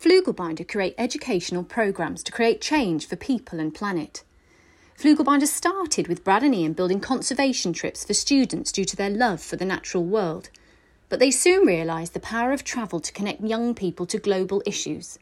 [0.00, 4.24] Flugelbinder create educational programmes to create change for people and planet.
[4.98, 9.42] Flugelbinder started with Brad and Ian building conservation trips for students due to their love
[9.42, 10.48] for the natural world.
[11.10, 15.18] But they soon realised the power of travel to connect young people to global issues.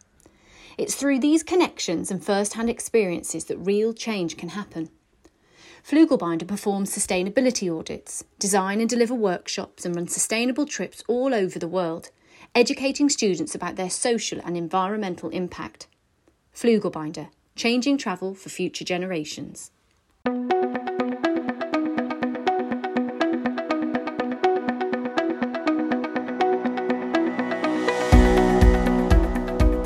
[0.76, 4.90] It's through these connections and first hand experiences that real change can happen.
[5.84, 11.66] Flugelbinder performs sustainability audits, design and deliver workshops, and run sustainable trips all over the
[11.66, 12.10] world,
[12.54, 15.86] educating students about their social and environmental impact.
[16.54, 19.70] Flugelbinder, changing travel for future generations.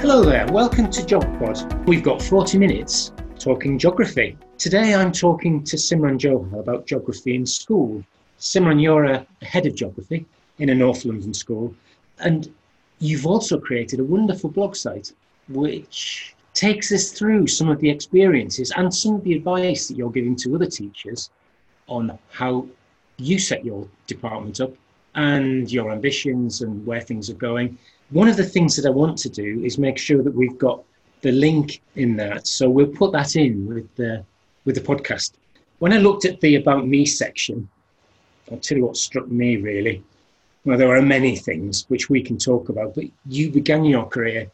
[0.00, 1.86] Hello there, welcome to GeogPod.
[1.86, 4.38] We've got 40 minutes talking geography.
[4.56, 8.04] Today I'm talking to Simran Johar about geography in school.
[8.38, 10.24] Simran, you're a head of geography
[10.58, 11.74] in a North London school,
[12.22, 12.52] and
[12.98, 15.12] you've also created a wonderful blog site
[15.48, 20.10] which takes us through some of the experiences and some of the advice that you're
[20.10, 21.30] giving to other teachers
[21.88, 22.66] on how
[23.16, 24.72] you set your department up
[25.14, 27.76] and your ambitions and where things are going.
[28.10, 30.82] One of the things that I want to do is make sure that we've got
[31.22, 32.46] the link in that.
[32.46, 34.24] So we'll put that in with the
[34.64, 35.32] with the podcast.
[35.78, 37.68] When I looked at the about me section,
[38.50, 40.02] I'll tell you what struck me really.
[40.64, 44.50] Well, there are many things which we can talk about, but you began your career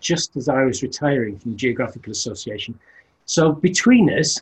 [0.00, 2.78] just as I was retiring from the Geographical Association.
[3.24, 4.40] So between us,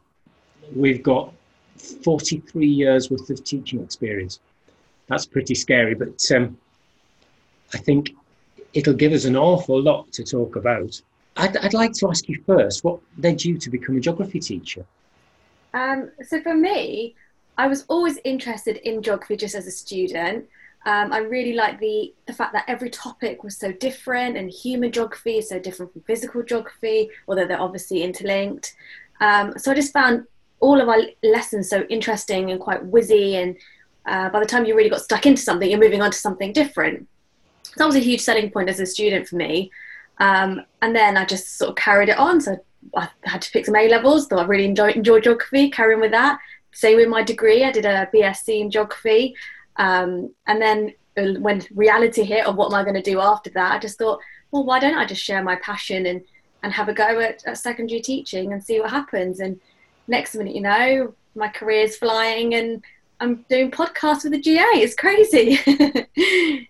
[0.77, 1.33] we've got
[1.79, 4.41] 43 years worth of teaching experience.
[5.07, 6.59] That's pretty scary, but um,
[7.73, 8.15] I think
[8.75, 11.01] it'll give us an awful lot to talk about.
[11.37, 14.85] I'd, I'd like to ask you first, what led you to become a geography teacher?
[15.73, 17.15] Um, so for me,
[17.59, 20.47] I was always interested in geography just as a student.
[20.87, 24.93] Um, I really like the the fact that every topic was so different, and human
[24.93, 28.75] geography is so different from physical geography, although they're obviously interlinked.
[29.21, 30.27] Um, so I just found
[30.61, 33.57] all of our lessons so interesting and quite whizzy, and
[34.07, 36.53] uh, by the time you really got stuck into something, you're moving on to something
[36.53, 37.09] different.
[37.63, 39.71] So that was a huge selling point as a student for me.
[40.19, 42.41] Um, and then I just sort of carried it on.
[42.41, 42.57] So
[42.95, 46.13] I had to pick some A levels, though I really enjoyed, enjoyed geography, carrying with
[46.13, 46.39] that.
[46.73, 49.35] Same with my degree, I did a BSc in geography.
[49.77, 53.51] Um, and then uh, when reality hit of what am I going to do after
[53.51, 54.21] that, I just thought,
[54.51, 56.23] well, why don't I just share my passion and,
[56.63, 59.41] and have a go at, at secondary teaching and see what happens?
[59.41, 59.61] And
[60.09, 62.83] next minute, you know, my career's flying and
[63.21, 64.63] I'm doing podcasts with the GA.
[64.75, 65.55] It's crazy.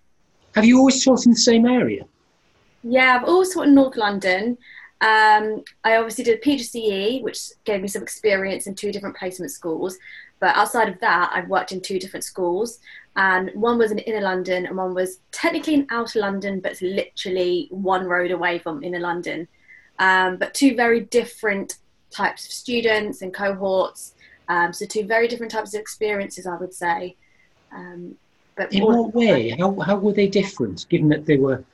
[0.55, 2.05] Have you always taught in the same area?
[2.83, 4.59] Yeah, I've always taught in North London.
[5.01, 9.51] Um, I obviously did a PGCE, which gave me some experience in two different placement
[9.51, 9.99] schools.
[10.41, 12.81] But outside of that, I've worked in two different schools.
[13.17, 16.83] And one was in inner London, and one was technically in outer London, but it's
[16.83, 19.47] literally one road away from inner London.
[19.99, 21.79] Um, but two very different
[22.11, 24.15] types of students and cohorts.
[24.49, 27.17] Um, so, two very different types of experiences, I would say.
[27.73, 28.17] Um,
[28.57, 29.51] but in what way?
[29.51, 31.65] How, how were they different, given that they were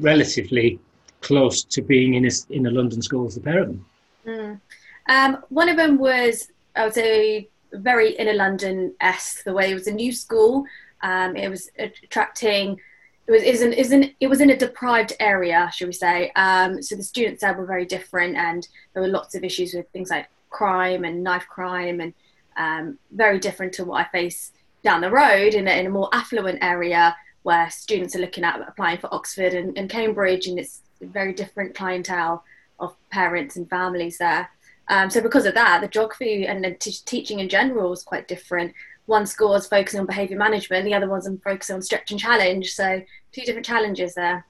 [0.00, 0.78] relatively
[1.20, 3.86] close to being in a, in a London school as the pair of them?
[4.26, 4.60] Mm.
[5.08, 9.44] Um, one of them was, I would say, very inner London esque.
[9.44, 10.64] The way it was a new school,
[11.02, 12.80] um, it was attracting.
[13.26, 16.30] It was, was in, it was in a deprived area, should we say?
[16.36, 19.88] Um, so the students there were very different, and there were lots of issues with
[19.88, 22.12] things like crime and knife crime, and
[22.56, 24.52] um, very different to what I face
[24.82, 28.60] down the road in a, in a more affluent area where students are looking at
[28.66, 32.44] applying for Oxford and, and Cambridge, and it's a very different clientele
[32.78, 34.50] of parents and families there.
[34.88, 38.28] Um, so because of that, the geography and the t- teaching in general is quite
[38.28, 38.74] different.
[39.06, 42.72] One school is focusing on behaviour management, the other one's focusing on stretch and challenge.
[42.72, 43.02] So
[43.32, 44.46] two different challenges there.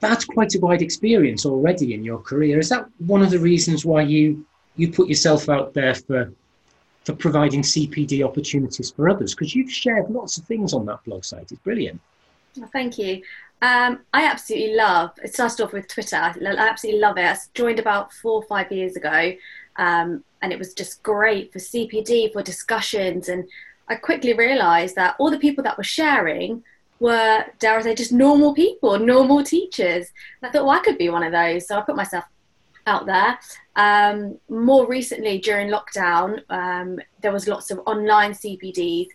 [0.00, 2.58] That's quite a wide experience already in your career.
[2.58, 4.44] Is that one of the reasons why you
[4.76, 6.32] you put yourself out there for
[7.04, 9.34] for providing CPD opportunities for others?
[9.34, 11.52] Because you've shared lots of things on that blog site.
[11.52, 12.00] It's brilliant.
[12.56, 13.22] Well, thank you.
[13.62, 15.12] Um, I absolutely love.
[15.22, 16.16] It started off with Twitter.
[16.16, 17.24] I absolutely love it.
[17.24, 19.32] I joined about four or five years ago,
[19.76, 23.28] um, and it was just great for CPD for discussions.
[23.28, 23.44] And
[23.88, 26.62] I quickly realised that all the people that were sharing
[27.00, 30.06] were, dare I say, just normal people, normal teachers.
[30.40, 31.66] And I thought, well, I could be one of those.
[31.66, 32.24] So I put myself
[32.86, 33.38] out there.
[33.76, 39.06] Um, more recently, during lockdown, um, there was lots of online CPDs.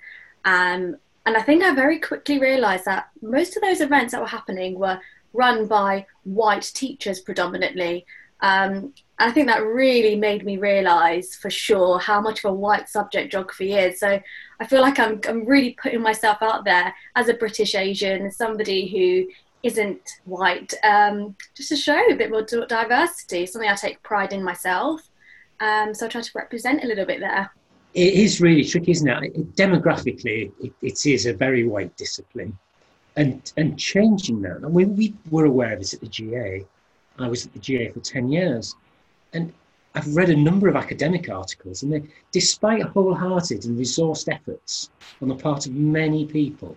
[0.46, 4.28] Um, and I think I very quickly realised that most of those events that were
[4.28, 5.00] happening were
[5.34, 8.06] run by white teachers predominantly.
[8.42, 12.88] Um, I think that really made me realise for sure how much of a white
[12.88, 14.00] subject geography is.
[14.00, 14.20] So
[14.60, 18.88] I feel like I'm, I'm really putting myself out there as a British Asian, somebody
[18.88, 19.32] who
[19.64, 24.44] isn't white, um, just to show a bit more diversity, something I take pride in
[24.44, 25.02] myself.
[25.60, 27.52] Um, so I try to represent a little bit there.
[27.96, 29.24] It is really tricky, isn't it?
[29.36, 32.56] it demographically, it, it is a very white discipline.
[33.16, 36.64] And, and changing that, and we, we were aware of this at the GA.
[37.18, 38.76] I was at the GA for 10 years.
[39.38, 39.54] And
[39.96, 44.90] I've read a number of academic articles, and they, despite wholehearted and resourced efforts
[45.22, 46.76] on the part of many people,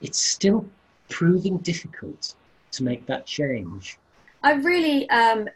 [0.00, 0.66] it's still
[1.08, 2.34] proving difficult
[2.72, 3.98] to make that change.
[4.42, 5.48] I really um,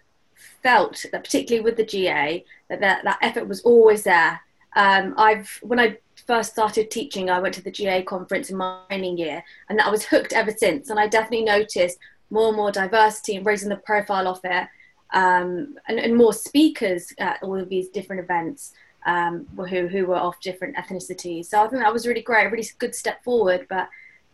[0.63, 4.41] felt that, particularly with the GA, that that, that effort was always there.
[4.77, 8.81] Um, I've when I first started teaching, I went to the GA conference in my
[8.89, 10.91] training year, and I was hooked ever since.
[10.91, 11.99] And I definitely noticed
[12.31, 14.69] more and more diversity and raising the profile of it
[15.13, 18.73] um, and, and, more speakers at all of these different events
[19.07, 21.47] um, who, who were of different ethnicities.
[21.47, 23.67] So I think that was really great, a really good step forward.
[23.69, 23.89] But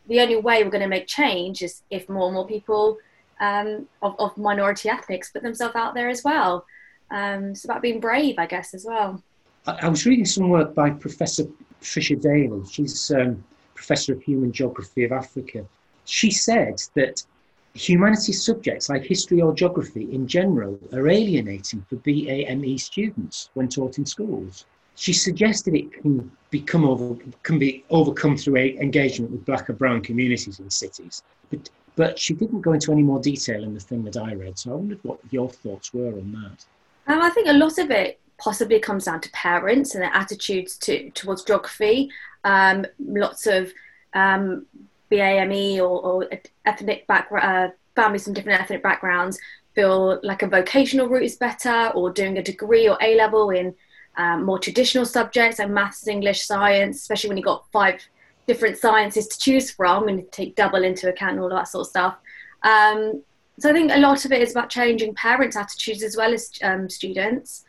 [0.08, 2.98] the only way we're going to make change is if more and more people
[3.40, 6.64] um, of, of, minority ethnics put themselves out there as well.
[7.10, 9.22] Um, it's about being brave, I guess, as well.
[9.66, 11.44] I, I was reading some work by Professor
[11.80, 12.62] Patricia Daley.
[12.70, 13.44] She's um,
[13.74, 15.66] Professor of Human Geography of Africa.
[16.04, 17.24] She said that
[17.74, 23.98] humanities subjects like history or geography in general are alienating for BAME students when taught
[23.98, 24.66] in schools.
[24.94, 30.02] She suggested it can become over, can be overcome through engagement with black and brown
[30.02, 34.02] communities in cities, but but she didn't go into any more detail in the thing
[34.04, 34.58] that I read.
[34.58, 37.12] So I wondered what your thoughts were on that.
[37.12, 40.78] Um, I think a lot of it possibly comes down to parents and their attitudes
[40.78, 42.10] to towards geography.
[42.44, 43.72] Um, lots of
[44.14, 44.66] um,
[45.12, 46.28] BAME or, or
[46.64, 49.38] ethnic background, uh, families from different ethnic backgrounds
[49.74, 53.74] feel like a vocational route is better, or doing a degree or A level in
[54.16, 58.00] um, more traditional subjects like maths, English, science, especially when you've got five
[58.46, 61.82] different sciences to choose from and take double into account and all of that sort
[61.82, 62.16] of stuff.
[62.62, 63.22] Um,
[63.58, 66.50] so I think a lot of it is about changing parents' attitudes as well as
[66.62, 67.64] um, students.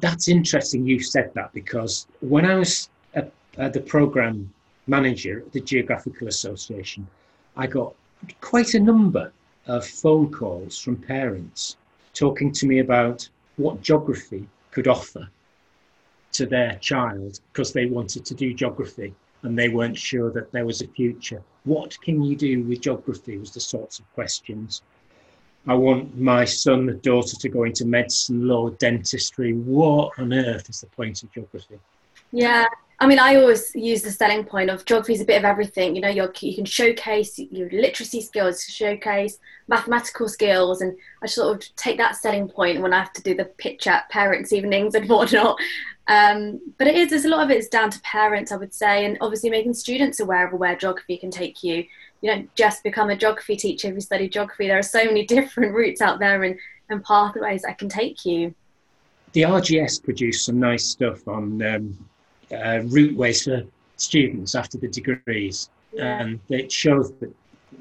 [0.00, 4.52] That's interesting you said that because when I was at, at the program
[4.86, 7.06] manager at the Geographical Association,
[7.56, 7.94] I got
[8.40, 9.32] quite a number
[9.66, 11.76] of phone calls from parents
[12.14, 15.28] talking to me about what geography could offer
[16.32, 20.66] to their child because they wanted to do geography and they weren't sure that there
[20.66, 21.42] was a future.
[21.64, 24.82] What can you do with geography was the sorts of questions.
[25.66, 29.52] I want my son and daughter to go into medicine, law, dentistry.
[29.52, 31.78] What on earth is the point of geography?
[32.32, 32.66] Yeah,
[32.98, 35.94] I mean, I always use the selling point of geography is a bit of everything.
[35.94, 39.38] You know, you can showcase your literacy skills, showcase
[39.68, 43.34] mathematical skills, and I sort of take that selling point when I have to do
[43.34, 45.58] the pitch at parents' evenings and whatnot.
[46.08, 48.72] Um, but it is, there's a lot of it is down to parents, I would
[48.72, 51.84] say, and obviously making students aware of where geography can take you.
[52.22, 54.68] You don't just become a geography teacher if you study geography.
[54.68, 56.58] There are so many different routes out there and,
[56.88, 58.54] and pathways that can take you.
[59.32, 61.60] The RGS produced some nice stuff on.
[61.60, 61.98] Um
[62.52, 63.66] uh, routeways for
[63.96, 65.70] students after the degrees.
[65.92, 66.20] Yeah.
[66.20, 67.34] And it shows that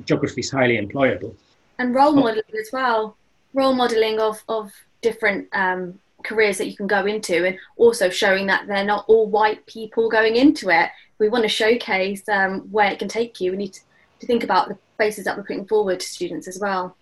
[0.05, 1.35] geography is highly employable.
[1.79, 3.17] And role modelling as well.
[3.53, 4.71] Role modelling of, of
[5.01, 9.27] different um, careers that you can go into, and also showing that they're not all
[9.27, 10.89] white people going into it.
[11.19, 13.51] We want to showcase um, where it can take you.
[13.51, 13.81] We need to,
[14.19, 16.95] to think about the faces that we're putting forward to students as well.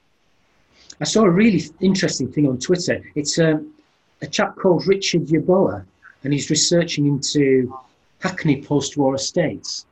[1.00, 3.02] I saw a really interesting thing on Twitter.
[3.16, 3.74] It's um,
[4.22, 5.86] a chap called Richard Yeboah,
[6.24, 7.74] and he's researching into
[8.20, 9.86] Hackney post-war estates.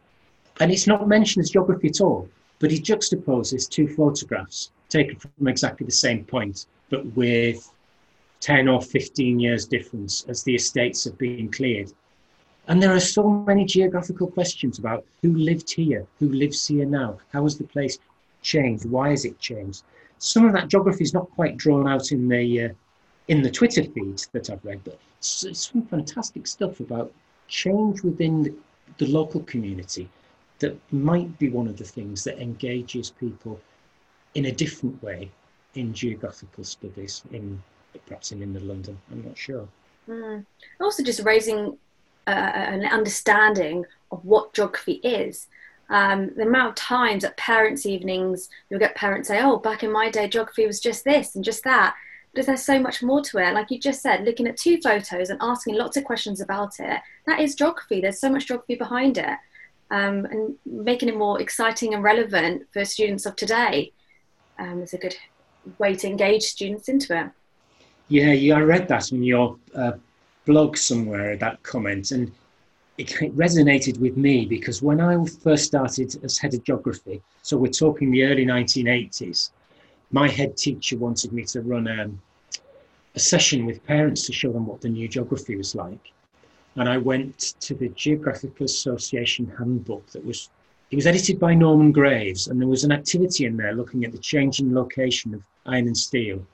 [0.59, 5.47] And it's not mentioned as geography at all, but he juxtaposes two photographs taken from
[5.47, 7.71] exactly the same point, but with
[8.41, 11.91] 10 or 15 years difference as the estates have been cleared.
[12.67, 17.17] And there are so many geographical questions about who lived here, who lives here now,
[17.33, 17.97] how has the place
[18.41, 19.83] changed, why has it changed.
[20.19, 22.69] Some of that geography is not quite drawn out in the uh,
[23.31, 27.13] in the Twitter feed that I've read, but some fantastic stuff about
[27.47, 28.53] change within the,
[28.97, 30.09] the local community
[30.59, 33.57] that might be one of the things that engages people
[34.35, 35.31] in a different way
[35.75, 37.63] in geographical studies in
[38.05, 38.97] perhaps in inner London.
[39.09, 39.65] I'm not sure.
[40.09, 40.45] Mm.
[40.81, 41.77] Also, just raising
[42.27, 45.47] uh, an understanding of what geography is.
[45.89, 49.91] Um, the amount of times at parents' evenings you'll get parents say, "Oh, back in
[49.91, 51.95] my day, geography was just this and just that,"
[52.33, 53.53] but there's so much more to it.
[53.53, 57.01] Like you just said, looking at two photos and asking lots of questions about it,
[57.25, 57.99] that is geography.
[57.99, 59.37] There's so much geography behind it.
[59.89, 63.91] Um, and making it more exciting and relevant for students of today
[64.57, 65.17] um, is a good
[65.79, 67.29] way to engage students into it.
[68.07, 69.93] Yeah, yeah, I read that in your uh,
[70.45, 72.31] blog somewhere, that comment, and
[72.97, 77.57] it, it resonated with me because when I first started as head of geography, so
[77.57, 79.49] we're talking the early 1980s,
[80.11, 82.21] my head teacher wanted me to run um,
[83.15, 86.11] a session with parents to show them what the new geography was like.
[86.75, 90.49] And I went to the Geographical Association handbook that was
[90.89, 94.11] it was edited by Norman Graves, and there was an activity in there looking at
[94.11, 96.45] the changing location of iron and steel.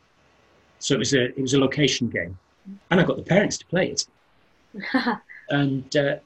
[0.77, 2.37] So it was a it was a location game,
[2.91, 4.05] and I got the parents to play it.
[5.49, 6.17] and uh,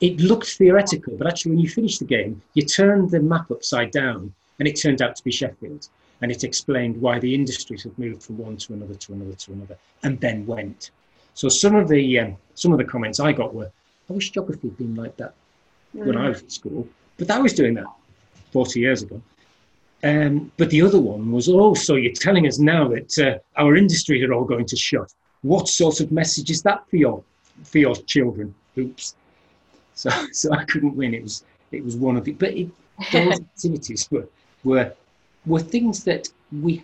[0.00, 3.90] it looked theoretical, but actually, when you finished the game, you turned the map upside
[3.90, 5.88] down, and it turned out to be Sheffield.
[6.22, 9.52] And it explained why the industries had moved from one to another to another to
[9.52, 10.90] another, and then went.
[11.34, 13.70] So some of the um, some of the comments I got were,
[14.08, 15.34] "I wish geography had been like that
[15.94, 16.06] mm.
[16.06, 17.86] when I was at school." But that was doing that
[18.52, 19.20] 40 years ago.
[20.04, 23.76] Um, but the other one was, oh, so you're telling us now that uh, our
[23.76, 25.12] industries are all going to shut.
[25.42, 27.22] What sort of message is that for your
[27.64, 28.54] for your children?
[28.78, 29.14] Oops.
[29.94, 31.14] So so I couldn't win.
[31.14, 32.68] It was it was one of the but it,
[33.12, 34.28] those activities were
[34.64, 34.92] were
[35.46, 36.82] were things that we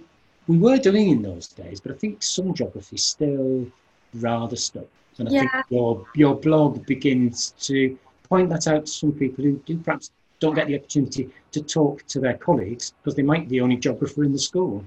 [0.49, 1.81] we were doing in those days.
[1.81, 3.66] But I think some geography still
[4.14, 4.87] rather stuck.
[5.19, 5.40] And I yeah.
[5.40, 10.11] think your your blog begins to point that out to some people who do perhaps
[10.40, 13.76] don't get the opportunity to talk to their colleagues because they might be the only
[13.76, 14.85] geographer in the school.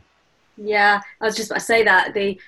[0.57, 2.39] Yeah, I was just about to say that the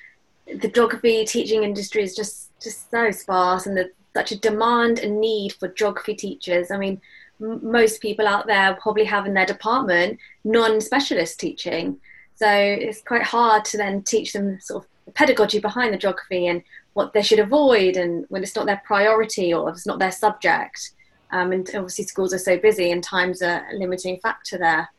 [0.62, 5.22] the geography teaching industry is just just so sparse, and there's such a demand and
[5.22, 6.72] need for geography teachers.
[6.72, 7.00] I mean,
[7.39, 12.00] most people out there probably have in their department non-specialist teaching,
[12.36, 16.48] so it's quite hard to then teach them sort of the pedagogy behind the geography
[16.48, 16.62] and
[16.94, 20.91] what they should avoid, and when it's not their priority or it's not their subject.
[21.32, 24.89] Um, and obviously, schools are so busy, and time's a limiting factor there.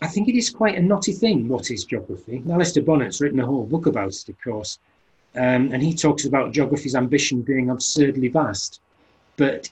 [0.00, 1.48] I think it is quite a knotty thing.
[1.48, 2.42] What is geography?
[2.50, 4.78] Alastair Bonnett's written a whole book about it, of course,
[5.36, 8.80] um, and he talks about geography's ambition being absurdly vast.
[9.36, 9.70] But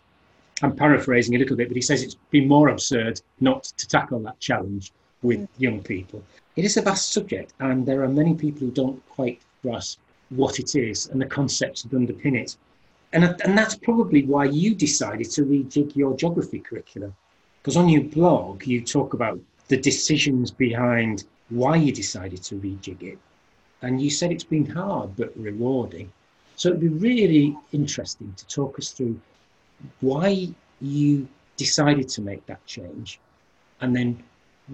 [0.62, 4.20] I'm paraphrasing a little bit, but he says it's been more absurd not to tackle
[4.20, 5.48] that challenge with mm.
[5.58, 6.22] young people.
[6.56, 9.98] It is a vast subject, and there are many people who don't quite grasp
[10.30, 12.56] what it is and the concepts that underpin it.
[13.12, 17.14] And, and that's probably why you decided to rejig your geography curriculum.
[17.60, 23.02] Because on your blog, you talk about the decisions behind why you decided to rejig
[23.02, 23.18] it.
[23.82, 26.10] And you said it's been hard but rewarding.
[26.56, 29.20] So it'd be really interesting to talk us through
[30.00, 30.48] why
[30.80, 33.18] you decided to make that change
[33.80, 34.22] and then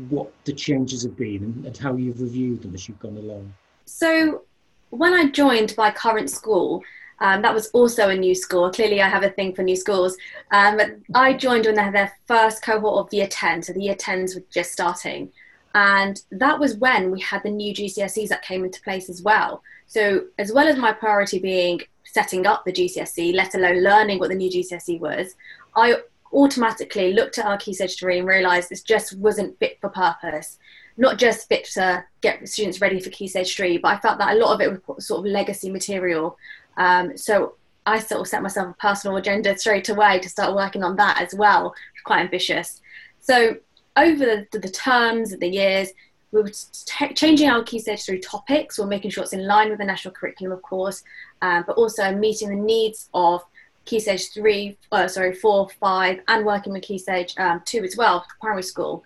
[0.09, 3.53] what the changes have been and, and how you've reviewed them as you've gone along.
[3.85, 4.43] So
[4.91, 6.83] when I joined my current school,
[7.21, 8.71] um, that was also a new school.
[8.71, 10.17] Clearly, I have a thing for new schools.
[10.51, 13.83] Um, but I joined when they had their first cohort of year 10, so the
[13.83, 15.31] year 10s were just starting.
[15.75, 19.63] And that was when we had the new GCSEs that came into place as well.
[19.87, 21.81] So, as well as my priority being
[22.13, 25.35] setting up the GCSE, let alone learning what the new GCSE was,
[25.75, 25.97] I
[26.33, 30.59] automatically looked at our Key Stage 3 and realised this just wasn't fit for purpose.
[30.97, 34.37] Not just fit to get students ready for Key Stage 3, but I felt that
[34.37, 36.37] a lot of it was sort of legacy material
[36.77, 37.55] um, so
[37.87, 41.21] I sort of set myself a personal agenda straight away to start working on that
[41.21, 41.75] as well.
[42.05, 42.81] Quite ambitious.
[43.21, 43.57] So
[43.97, 45.91] over the, the terms of the years,
[46.31, 48.79] we were t- changing our key stage three topics.
[48.79, 51.03] We're making sure it's in line with the national curriculum, of course,
[51.43, 53.43] um, but also meeting the needs of
[53.85, 57.97] key stage three, uh, sorry, four, five, and working with key stage um, two as
[57.97, 59.05] well, primary school.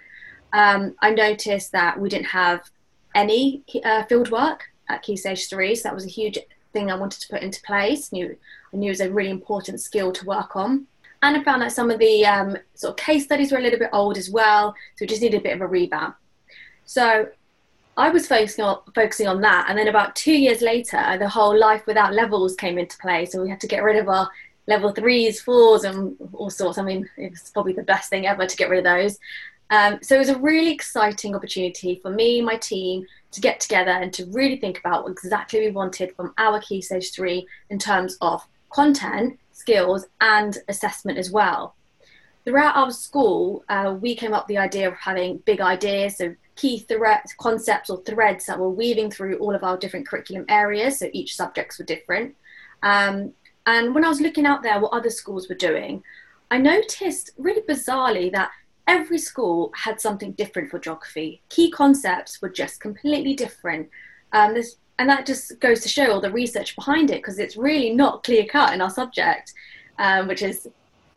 [0.53, 2.71] Um, I noticed that we didn't have
[3.15, 6.39] any uh, field work at key stage three, so that was a huge
[6.73, 8.13] thing I wanted to put into place.
[8.13, 8.37] Knew
[8.73, 10.87] I knew it was a really important skill to work on.
[11.23, 13.79] And I found that some of the um, sort of case studies were a little
[13.79, 16.17] bit old as well, so we just needed a bit of a revamp.
[16.85, 17.29] So
[17.97, 21.59] I was focusing on focusing on that, and then about two years later, the whole
[21.59, 23.25] life without levels came into play.
[23.25, 24.29] So we had to get rid of our
[24.67, 26.79] level threes, fours, and all sorts.
[26.79, 29.19] I mean, it was probably the best thing ever to get rid of those.
[29.71, 33.91] Um, so it was a really exciting opportunity for me, my team, to get together
[33.91, 37.79] and to really think about what exactly we wanted from our Key Stage 3 in
[37.79, 41.75] terms of content, skills, and assessment as well.
[42.45, 46.35] Throughout our school, uh, we came up with the idea of having big ideas, so
[46.57, 50.99] key threads, concepts or threads that were weaving through all of our different curriculum areas,
[50.99, 52.35] so each subjects were different.
[52.83, 53.33] Um,
[53.67, 56.03] and when I was looking out there what other schools were doing,
[56.51, 58.51] I noticed really bizarrely that
[58.87, 61.43] every school had something different for geography.
[61.49, 63.89] Key concepts were just completely different.
[64.33, 64.57] Um,
[64.99, 68.23] and that just goes to show all the research behind it because it's really not
[68.23, 69.53] clear cut in our subject,
[69.99, 70.69] um, which is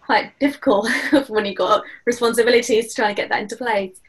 [0.01, 0.89] quite difficult
[1.27, 4.01] when you've got responsibilities to try and get that into place.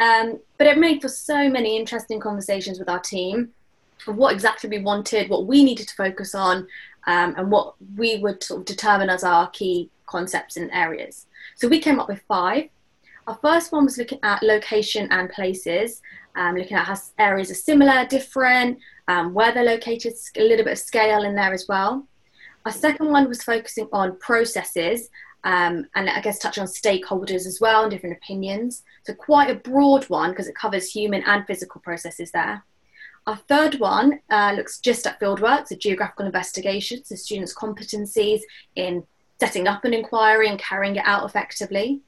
[0.00, 3.50] Um, but it made for so many interesting conversations with our team
[4.06, 6.66] of what exactly we wanted, what we needed to focus on,
[7.06, 11.26] um, and what we would sort of determine as our key concepts and areas.
[11.54, 12.70] So we came up with five.
[13.26, 16.00] Our first one was looking at location and places,
[16.34, 18.78] um, looking at how areas are similar, different,
[19.08, 22.06] um, where they're located, a little bit of scale in there as well.
[22.64, 25.10] Our second one was focusing on processes
[25.44, 28.82] um, and I guess touch on stakeholders as well and different opinions.
[29.04, 32.64] So quite a broad one because it covers human and physical processes there.
[33.26, 38.40] Our third one uh, looks just at fieldwork, so geographical investigations, so students' competencies
[38.76, 39.04] in
[39.38, 42.00] setting up an inquiry and carrying it out effectively.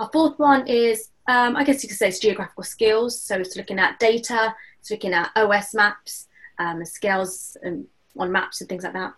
[0.00, 3.20] Our fourth one is, um, I guess you could say, it's geographical skills.
[3.20, 7.86] So it's looking at data, it's looking at OS maps, um, scales and
[8.18, 9.14] on maps and things like that.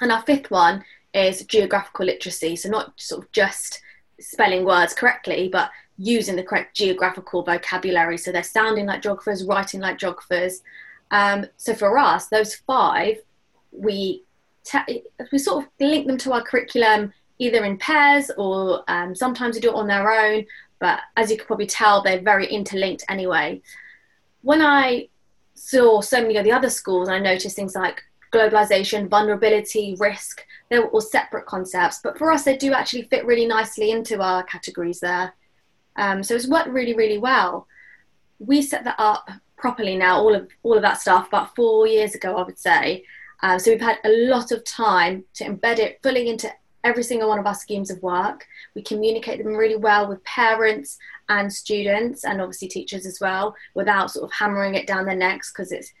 [0.00, 0.84] And our fifth one
[1.14, 2.56] is geographical literacy.
[2.56, 3.80] So not sort of just
[4.20, 8.18] spelling words correctly, but using the correct geographical vocabulary.
[8.18, 10.62] So they're sounding like geographers, writing like geographers.
[11.10, 13.18] Um, so for us, those five,
[13.70, 14.24] we
[14.64, 19.54] te- we sort of link them to our curriculum either in pairs or um, sometimes
[19.54, 20.44] we do it on their own.
[20.80, 23.62] But as you can probably tell, they're very interlinked anyway.
[24.42, 25.08] When I
[25.54, 28.02] saw so many of the other schools, I noticed things like
[28.34, 30.44] globalization, vulnerability, risk.
[30.68, 34.42] They're all separate concepts, but for us, they do actually fit really nicely into our
[34.42, 35.34] categories there.
[35.96, 37.66] Um, so it's worked really, really well.
[38.38, 42.14] We set that up properly now, all of all of that stuff, about four years
[42.14, 43.04] ago, I would say.
[43.42, 46.50] Uh, so we've had a lot of time to embed it fully into
[46.82, 48.46] every single one of our schemes of work.
[48.74, 50.98] We communicate them really well with parents
[51.28, 55.50] and students, and obviously teachers as well, without sort of hammering it down their necks
[55.50, 55.92] because it's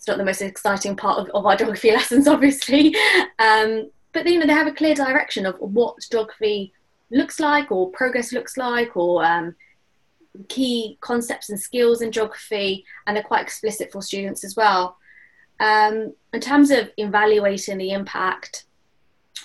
[0.00, 2.96] it's not the most exciting part of, of our geography lessons, obviously.
[3.38, 6.72] Um, but you know they have a clear direction of what geography
[7.10, 9.54] looks like or progress looks like or um,
[10.48, 14.96] key concepts and skills in geography and they're quite explicit for students as well.
[15.60, 18.64] Um, in terms of evaluating the impact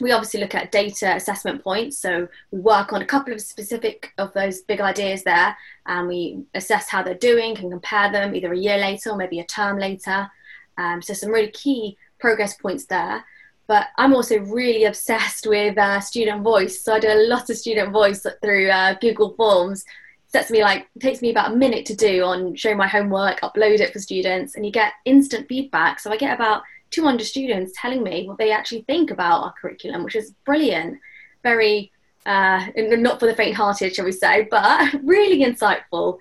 [0.01, 1.97] we obviously look at data assessment points.
[1.97, 6.43] So we work on a couple of specific of those big ideas there and we
[6.53, 9.77] assess how they're doing can compare them either a year later or maybe a term
[9.79, 10.29] later
[10.77, 13.23] um, so some really key progress points there
[13.67, 16.83] but I'm also really obsessed with uh, student voice.
[16.83, 19.85] So I do a lot of student voice through uh, Google Forms.
[20.27, 23.79] Sets me like takes me about a minute to do on showing my homework, upload
[23.79, 25.99] it for students, and you get instant feedback.
[25.99, 30.03] So I get about 200 students telling me what they actually think about our curriculum,
[30.03, 30.99] which is brilliant.
[31.43, 31.91] Very
[32.25, 36.17] uh, not for the faint-hearted, shall we say, but really insightful.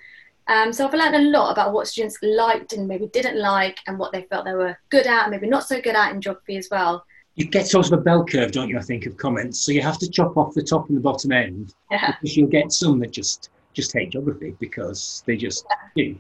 [0.47, 3.99] Um, so I've learned a lot about what students liked and maybe didn't like, and
[3.99, 6.57] what they felt they were good at, and maybe not so good at in geography
[6.57, 7.05] as well
[7.37, 8.79] you get sort of a bell curve, don't you?
[8.79, 11.33] I think of comments, so you have to chop off the top and the bottom
[11.33, 12.13] end yeah.
[12.13, 16.05] because you'll get some that just just hate geography because they just yeah.
[16.05, 16.19] do.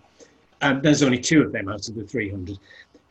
[0.60, 2.58] Um, there's only two of them out of the 300,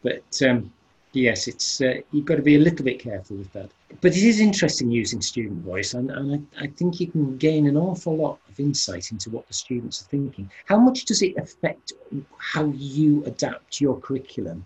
[0.02, 0.72] but um,
[1.14, 3.70] yes, it's uh, you've got to be a little bit careful with that.
[4.02, 7.68] But it is interesting using student voice, and, and I, I think you can gain
[7.68, 10.50] an awful lot of insight into what the students are thinking.
[10.66, 11.94] How much does it affect
[12.38, 14.66] how you adapt your curriculum?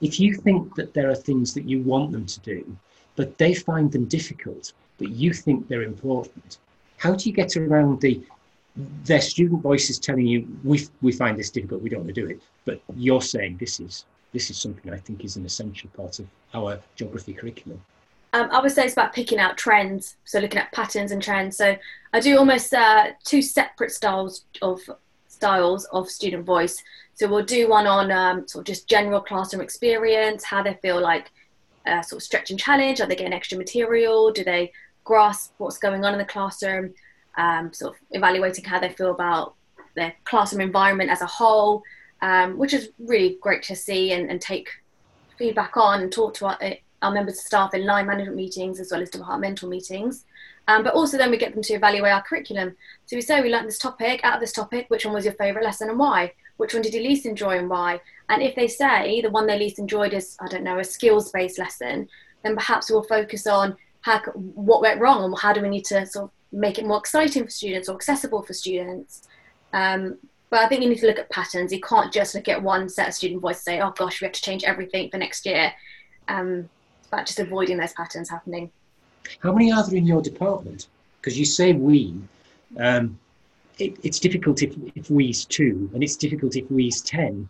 [0.00, 2.76] If you think that there are things that you want them to do,
[3.16, 6.58] but they find them difficult, but you think they're important,
[6.96, 8.22] how do you get around the
[9.04, 12.20] their student voice is telling you we we find this difficult, we don't want to
[12.20, 15.90] do it, but you're saying this is this is something I think is an essential
[15.96, 17.82] part of our geography curriculum.
[18.32, 21.56] Um, I would say it's about picking out trends, so looking at patterns and trends.
[21.56, 21.76] So
[22.12, 24.80] I do almost uh, two separate styles of
[25.26, 26.82] styles of student voice.
[27.14, 31.00] So we'll do one on um, sort of just general classroom experience, how they feel
[31.00, 31.30] like
[31.86, 33.00] uh, sort of stretch and challenge.
[33.00, 34.30] Are they getting extra material?
[34.30, 34.72] Do they
[35.04, 36.94] grasp what's going on in the classroom?
[37.36, 39.54] Um, sort of evaluating how they feel about
[39.96, 41.82] their classroom environment as a whole,
[42.22, 44.68] um, which is really great to see and, and take
[45.38, 46.58] feedback on and talk to our,
[47.02, 50.26] our, members of staff in line management meetings as well as departmental meetings.
[50.68, 52.76] Um, but also then we get them to evaluate our curriculum.
[53.06, 55.34] So we say we learned this topic, out of this topic, which one was your
[55.34, 56.32] favourite lesson and why?
[56.58, 58.00] Which one did you least enjoy and why?
[58.28, 61.30] And if they say the one they least enjoyed is, I don't know, a skills
[61.30, 62.08] based lesson,
[62.44, 66.06] then perhaps we'll focus on how, what went wrong and how do we need to
[66.06, 69.26] sort of make it more exciting for students or accessible for students.
[69.72, 70.18] Um,
[70.50, 71.72] but I think you need to look at patterns.
[71.72, 74.26] You can't just look at one set of student voice and say, oh gosh, we
[74.26, 75.72] have to change everything for next year.
[76.28, 76.68] Um,
[77.10, 78.70] but just avoiding those patterns happening.
[79.40, 80.88] How many are there in your department?
[81.20, 82.14] Because you say we.
[82.78, 83.18] Um,
[83.78, 87.48] it, it's difficult if, if we's two, and it's difficult if we's ten.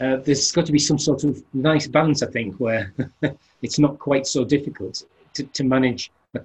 [0.00, 2.92] Uh, there's got to be some sort of nice balance, I think, where
[3.62, 5.04] it's not quite so difficult
[5.34, 6.42] to, to manage a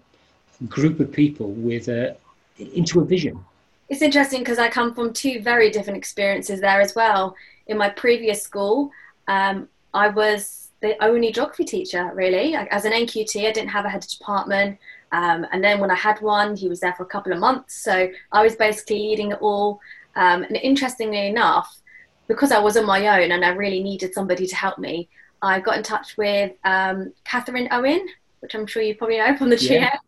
[0.67, 2.13] group of people with uh,
[2.57, 3.43] into a vision.
[3.89, 7.35] It's interesting because I come from two very different experiences there as well.
[7.67, 8.91] In my previous school,
[9.27, 12.55] um, I was the only geography teacher really.
[12.55, 14.77] As an NQT, I didn't have a head of department.
[15.11, 17.75] Um, and then when I had one, he was there for a couple of months.
[17.75, 19.79] So I was basically leading it all.
[20.15, 21.81] Um, and interestingly enough,
[22.27, 25.09] because I was on my own and I really needed somebody to help me,
[25.41, 28.07] I got in touch with um, Catherine Owen,
[28.41, 29.99] which I'm sure you probably know from the chair.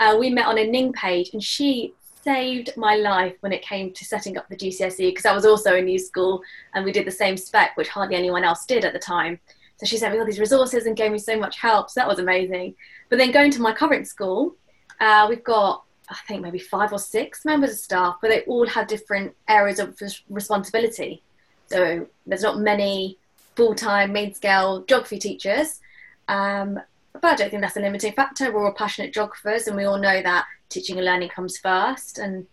[0.00, 0.12] Yeah.
[0.12, 1.92] Uh, we met on a Ning page, and she
[2.26, 5.76] saved my life when it came to setting up the GCSE because I was also
[5.76, 6.42] a new school
[6.74, 9.38] and we did the same spec, which hardly anyone else did at the time.
[9.76, 11.88] So she sent me all these resources and gave me so much help.
[11.88, 12.74] So that was amazing.
[13.10, 14.56] But then going to my current school,
[15.00, 18.66] uh, we've got I think maybe five or six members of staff, but they all
[18.66, 19.96] have different areas of
[20.28, 21.22] responsibility.
[21.68, 23.18] So there's not many
[23.56, 25.80] full-time main scale geography teachers.
[26.28, 26.80] Um,
[27.22, 28.52] I don't think that's a limiting factor.
[28.52, 32.46] We're all passionate geographers, and we all know that teaching and learning comes first, and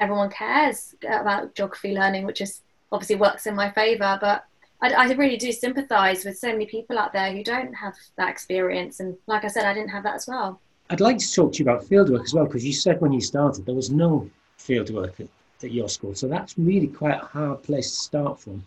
[0.00, 2.60] everyone cares about geography learning, which is
[2.92, 4.18] obviously works in my favour.
[4.20, 4.44] But
[4.80, 8.28] I, I really do sympathise with so many people out there who don't have that
[8.28, 10.60] experience, and like I said, I didn't have that as well.
[10.90, 13.20] I'd like to talk to you about fieldwork as well, because you said when you
[13.20, 15.28] started there was no fieldwork at,
[15.64, 18.64] at your school, so that's really quite a hard place to start from.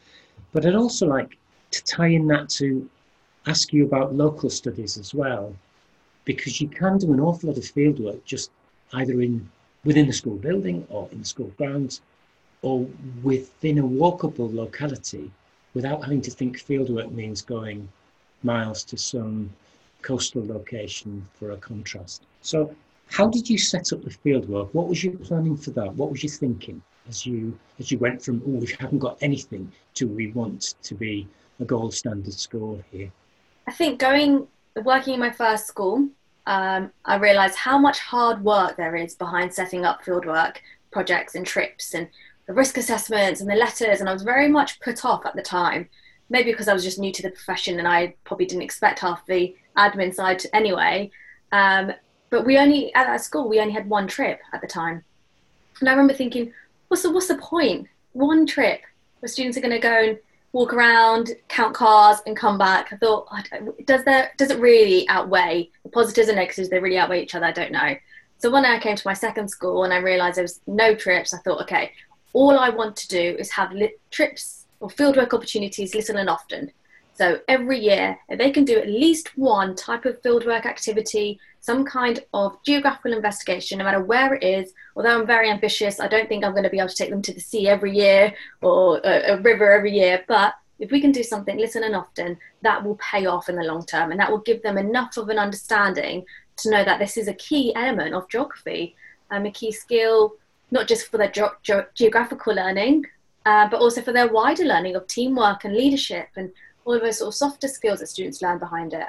[0.51, 1.37] But I'd also like
[1.71, 2.89] to tie in that to
[3.45, 5.55] ask you about local studies as well,
[6.25, 8.51] because you can do an awful lot of fieldwork just
[8.93, 9.49] either in
[9.85, 12.01] within the school building or in the school grounds
[12.61, 12.85] or
[13.23, 15.31] within a walkable locality
[15.73, 17.87] without having to think fieldwork means going
[18.43, 19.49] miles to some
[20.01, 22.23] coastal location for a contrast.
[22.41, 22.75] So
[23.07, 24.69] how did you set up the fieldwork?
[24.73, 25.93] What was your planning for that?
[25.95, 29.71] What was you thinking as you as you went from oh we haven't got anything
[29.95, 31.27] to we want to be
[31.59, 33.11] a gold standard school here?
[33.67, 34.47] I think going
[34.83, 36.07] working in my first school,
[36.45, 40.57] um, I realised how much hard work there is behind setting up fieldwork
[40.91, 42.07] projects and trips and
[42.47, 45.41] the risk assessments and the letters, and I was very much put off at the
[45.41, 45.87] time.
[46.31, 49.25] Maybe because I was just new to the profession and I probably didn't expect half
[49.25, 51.11] the admin side anyway.
[51.51, 51.93] Um,
[52.29, 55.03] but we only at that school we only had one trip at the time,
[55.79, 56.53] and I remember thinking,
[56.87, 57.87] what's the what's the point?
[58.13, 58.81] One trip
[59.19, 60.17] where students are going to go and
[60.51, 62.91] walk around, count cars, and come back.
[62.91, 63.27] I thought,
[63.85, 66.69] does that does it really outweigh the positives and negatives?
[66.69, 67.45] They really outweigh each other.
[67.45, 67.95] I don't know.
[68.39, 71.33] So when I came to my second school and I realised there was no trips,
[71.33, 71.91] I thought, okay,
[72.33, 73.73] all I want to do is have
[74.11, 76.71] trips or fieldwork opportunities little and often.
[77.19, 81.83] So every year, if they can do at least one type of fieldwork activity, some
[81.83, 86.29] kind of geographical investigation, no matter where it is, although I'm very ambitious, I don't
[86.29, 89.01] think I'm going to be able to take them to the sea every year or
[89.03, 90.23] a, a river every year.
[90.29, 93.63] But if we can do something listen and often, that will pay off in the
[93.63, 96.23] long term and that will give them enough of an understanding
[96.55, 98.95] to know that this is a key element of geography,
[99.29, 100.35] um, a key skill,
[100.71, 103.05] not just for their ge- ge- geographical learning,
[103.45, 106.49] uh, but also for their wider learning of teamwork and leadership and
[106.89, 109.05] all of those sort of softer skills that students learn behind it.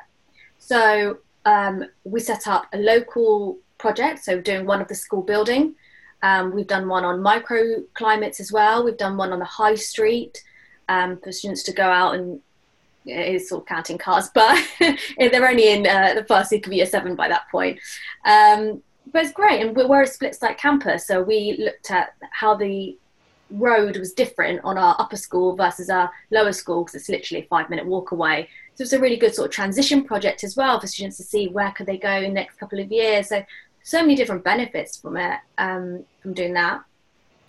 [0.59, 1.17] So
[1.47, 5.75] um, we set up a local project, so doing one of the school building.
[6.23, 8.85] Um, we've done one on microclimates as well.
[8.85, 10.45] We've done one on the high street
[10.91, 12.41] um, for students to go out and
[13.07, 14.63] it is sort of counting cars, but
[15.19, 17.81] they're only in uh, the first week of year seven by that point.
[18.27, 22.55] Um, but it's great, and we're a split site campus, so we looked at how
[22.55, 22.99] the
[23.51, 27.49] road was different on our upper school versus our lower school because it's literally a
[27.49, 28.49] five minute walk away.
[28.75, 31.49] So it's a really good sort of transition project as well for students to see
[31.49, 33.29] where could they go in the next couple of years.
[33.29, 33.45] So
[33.83, 36.83] so many different benefits from it um, from doing that.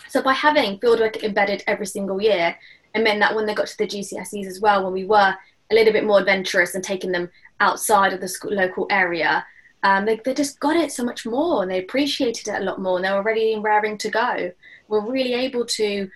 [0.08, 2.56] So by having fieldwork embedded every single year,
[2.94, 5.36] it meant that when they got to the GCSEs as well, when we were
[5.72, 9.46] a little bit more adventurous and taking them outside of the school, local area,
[9.84, 12.82] um, they, they just got it so much more and they appreciated it a lot
[12.82, 14.52] more and they were ready and raring to go
[14.92, 16.10] we're really able to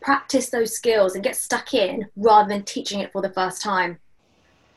[0.00, 3.98] practice those skills and get stuck in rather than teaching it for the first time.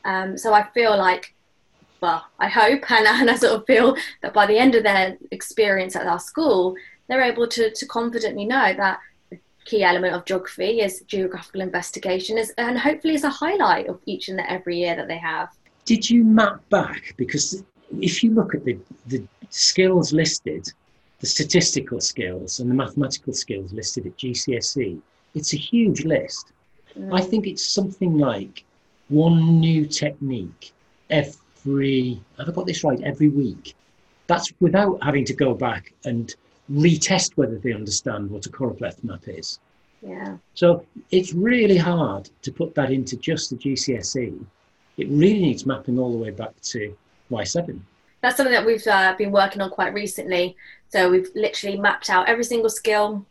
[0.04, 1.34] Um, so I feel like,
[2.00, 5.16] well, I hope and, and I sort of feel that by the end of their
[5.30, 6.74] experience at our school,
[7.08, 9.00] they're able to, to confidently know that
[9.30, 14.00] the key element of geography is geographical investigation is, and hopefully is a highlight of
[14.04, 15.48] each and every year that they have.
[15.86, 17.14] Did you map back?
[17.16, 17.64] Because
[18.00, 20.72] if you look at the, the skills listed,
[21.22, 25.00] the statistical skills and the mathematical skills listed at GCSE,
[25.36, 26.52] it's a huge list.
[26.98, 27.16] Mm.
[27.18, 28.64] I think it's something like
[29.08, 30.72] one new technique
[31.10, 33.74] every, have I got this right, every week.
[34.26, 36.34] That's without having to go back and
[36.70, 39.60] retest whether they understand what a choropleth map is.
[40.04, 40.38] Yeah.
[40.54, 44.44] So it's really hard to put that into just the GCSE.
[44.96, 46.96] It really needs mapping all the way back to
[47.30, 47.80] Y7
[48.22, 50.56] that's something that we've uh, been working on quite recently.
[50.88, 53.26] So we've literally mapped out every single skill,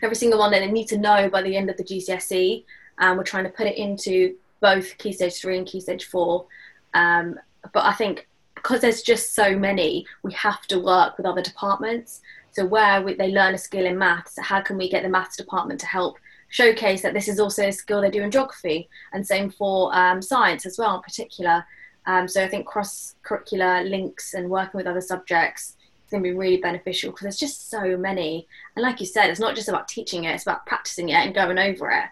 [0.00, 2.64] every single one that they need to know by the end of the GCSE,
[2.98, 6.46] and we're trying to put it into both Key Stage Three and Key Stage Four.
[6.94, 7.38] Um,
[7.72, 12.20] but I think because there's just so many, we have to work with other departments.
[12.52, 15.36] So where we, they learn a skill in maths, how can we get the maths
[15.36, 16.16] department to help
[16.48, 20.22] showcase that this is also a skill they do in geography, and same for um,
[20.22, 21.64] science as well in particular.
[22.06, 26.28] Um, so I think cross curricular links and working with other subjects is going to
[26.28, 28.46] be really beneficial because there's just so many.
[28.76, 31.34] And like you said, it's not just about teaching it; it's about practicing it and
[31.34, 32.04] going over it.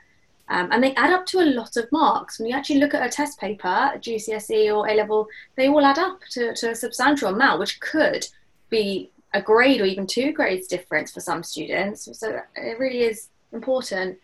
[0.48, 2.38] Um, and they add up to a lot of marks.
[2.38, 5.98] When you actually look at a test paper, GCSE or A level, they all add
[5.98, 8.26] up to, to a substantial amount, which could
[8.68, 12.08] be a grade or even two grades difference for some students.
[12.18, 14.18] So it really is important.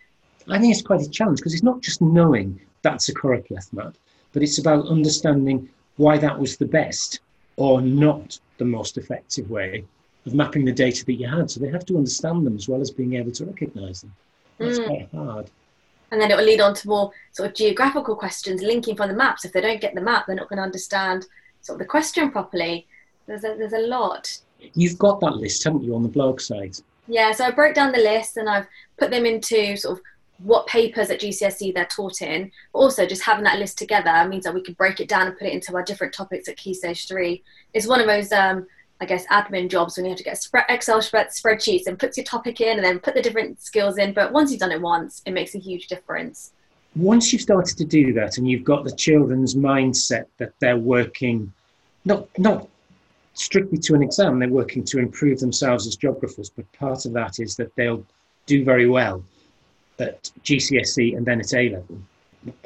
[0.49, 3.95] I think it's quite a challenge because it's not just knowing that's a choropleth map,
[4.37, 7.21] but it's about understanding why that was the best
[7.57, 9.83] or not the most effective way
[10.27, 11.51] of mapping the data that you had.
[11.51, 14.15] So they have to understand them as well as being able to recognise them.
[14.59, 14.87] That's mm.
[14.87, 15.51] quite hard
[16.11, 19.17] and then it will lead on to more sort of geographical questions linking from the
[19.17, 19.45] maps.
[19.45, 21.27] If they don't get the map, they're not going to understand
[21.63, 22.87] sort of the question properly.
[23.27, 24.39] There's a, there's a lot.
[24.75, 26.83] You've got that list, haven't you, on the blog site?
[27.09, 28.67] Yeah, so I broke down the list and I've
[28.99, 30.05] put them into sort of
[30.39, 32.51] what papers at GCSE they're taught in.
[32.73, 35.37] But also, just having that list together means that we can break it down and
[35.37, 37.43] put it into our different topics at Key Stage 3.
[37.73, 38.67] It's one of those um,
[39.01, 42.61] I guess, admin jobs when you have to get Excel spreadsheets and puts your topic
[42.61, 44.15] in and then put the different skills in.
[44.15, 46.53] But once you've done it once, it makes a huge difference.
[46.95, 51.53] Once you've started to do that and you've got the children's mindset that they're working,
[52.07, 52.69] not, not
[53.35, 57.39] strictly to an exam, they're working to improve themselves as geographers, but part of that
[57.39, 58.05] is that they'll
[58.47, 59.23] do very well
[59.99, 61.99] at GCSE and then at A level.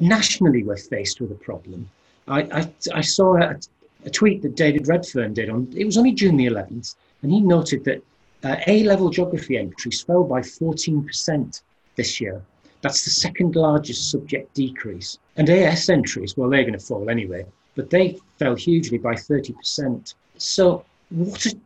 [0.01, 1.89] Nationally, we're faced with a problem.
[2.29, 3.59] I, I, I saw a,
[4.05, 7.41] a tweet that David Redfern did on, it was only June the 11th, and he
[7.41, 8.03] noted that
[8.45, 11.63] uh, A level geography entries fell by 14%
[11.97, 12.43] this year.
[12.83, 15.19] That's the second largest subject decrease.
[15.37, 20.15] And AS entries, well, they're going to fall anyway, but they fell hugely by 30%.
[20.39, 21.59] So, what are,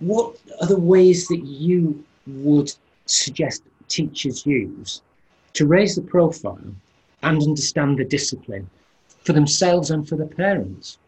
[0.00, 2.72] what are the ways that you would
[3.06, 5.00] suggest teachers use
[5.58, 6.60] to raise the profile
[7.24, 8.70] and understand the discipline
[9.24, 10.98] for themselves and for the parents?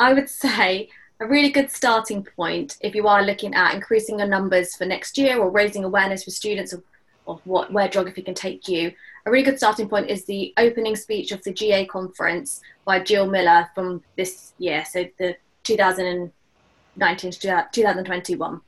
[0.00, 0.88] I would say
[1.20, 5.16] a really good starting point if you are looking at increasing your numbers for next
[5.16, 6.82] year or raising awareness for students of,
[7.28, 8.92] of what where geography can take you.
[9.24, 13.30] A really good starting point is the opening speech of the GA conference by Jill
[13.30, 18.60] Miller from this year, so the 2019 to 2021.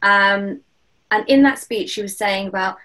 [0.00, 0.60] Um,
[1.10, 2.78] and in that speech, she was saying about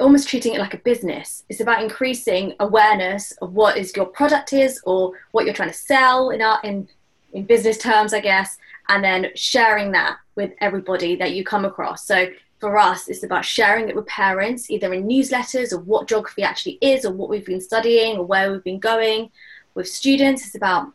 [0.00, 1.44] almost treating it like a business.
[1.48, 5.74] It's about increasing awareness of what is your product is or what you're trying to
[5.74, 6.88] sell in our in
[7.32, 12.06] in business terms, I guess, and then sharing that with everybody that you come across.
[12.06, 12.26] So
[12.60, 16.78] for us, it's about sharing it with parents, either in newsletters or what geography actually
[16.80, 19.30] is, or what we've been studying, or where we've been going.
[19.74, 20.92] With students, it's about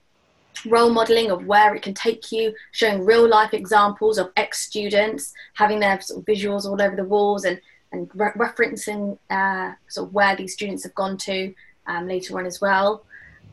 [0.65, 5.33] role modeling of where it can take you, showing real life examples of ex students,
[5.55, 7.59] having their sort of visuals all over the walls, and
[7.91, 11.53] and re- referencing uh, sort of where these students have gone to
[11.87, 13.03] um, later on as well.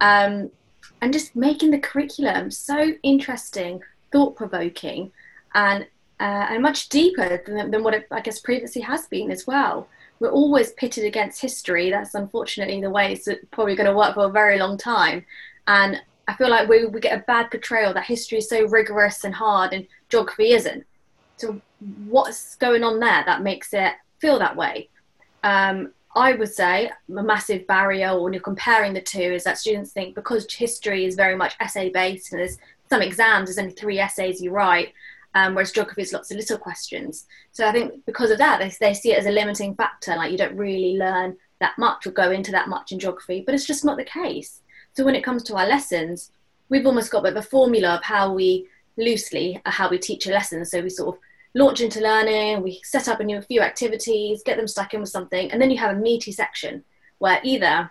[0.01, 0.51] Um,
[1.01, 5.13] and just making the curriculum so interesting, thought provoking,
[5.55, 5.87] and
[6.21, 9.89] uh, and much deeper than, than what it, I guess previously has been as well.
[10.21, 11.91] We're always pitted against history.
[11.91, 15.27] That's unfortunately the way it's probably going to work for a very long time.
[15.67, 19.25] And I feel like we, we get a bad portrayal that history is so rigorous
[19.25, 20.87] and hard and geography isn't.
[21.37, 21.61] So
[22.07, 23.93] what's going on there that makes it
[24.25, 24.89] feel that way?
[25.43, 29.93] Um, I would say a massive barrier when you're comparing the two is that students
[29.93, 32.57] think because history is very much essay based and there's
[32.89, 34.95] some exams, there's only three essays you write,
[35.35, 37.27] um, whereas geography is lots of little questions.
[37.53, 40.33] So I think because of that, they, they see it as a limiting factor, like
[40.33, 43.67] you don't really learn that much or go into that much in geography, but it's
[43.67, 44.61] just not the case.
[44.95, 46.31] So when it comes to our lessons,
[46.71, 50.31] we've almost got of a formula of how we loosely uh, how we teach a
[50.31, 50.65] lesson.
[50.65, 51.21] So we sort of
[51.55, 55.09] launch into learning, we set up a new few activities, get them stuck in with
[55.09, 56.85] something, and then you have a meaty section
[57.19, 57.91] where either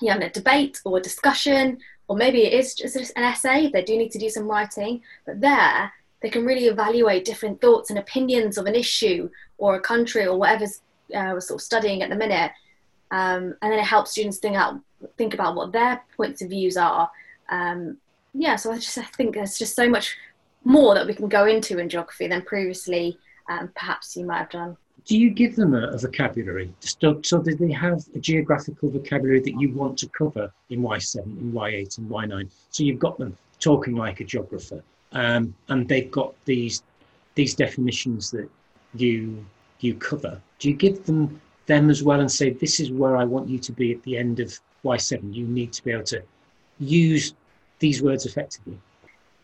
[0.00, 1.78] you have a debate or a discussion,
[2.08, 5.40] or maybe it is just an essay, they do need to do some writing, but
[5.40, 9.28] there they can really evaluate different thoughts and opinions of an issue
[9.58, 10.80] or a country or whatever's
[11.14, 12.50] uh, we're sort of studying at the minute.
[13.10, 14.80] Um, and then it helps students think out
[15.16, 17.10] think about what their points of views are.
[17.48, 17.98] Um,
[18.34, 20.16] yeah, so I just I think there's just so much
[20.66, 24.50] more that we can go into in geography than previously um, perhaps you might have
[24.50, 24.76] done.
[25.04, 26.74] Do you give them a, a vocabulary?
[26.80, 31.24] So, so that they have a geographical vocabulary that you want to cover in Y7,
[31.24, 32.50] in Y8, and Y9?
[32.70, 36.82] So you've got them talking like a geographer, um, and they've got these
[37.36, 38.48] these definitions that
[38.94, 39.44] you
[39.80, 40.40] you cover.
[40.58, 43.58] Do you give them them as well and say this is where I want you
[43.58, 45.32] to be at the end of Y7?
[45.32, 46.22] You need to be able to
[46.80, 47.34] use
[47.78, 48.78] these words effectively.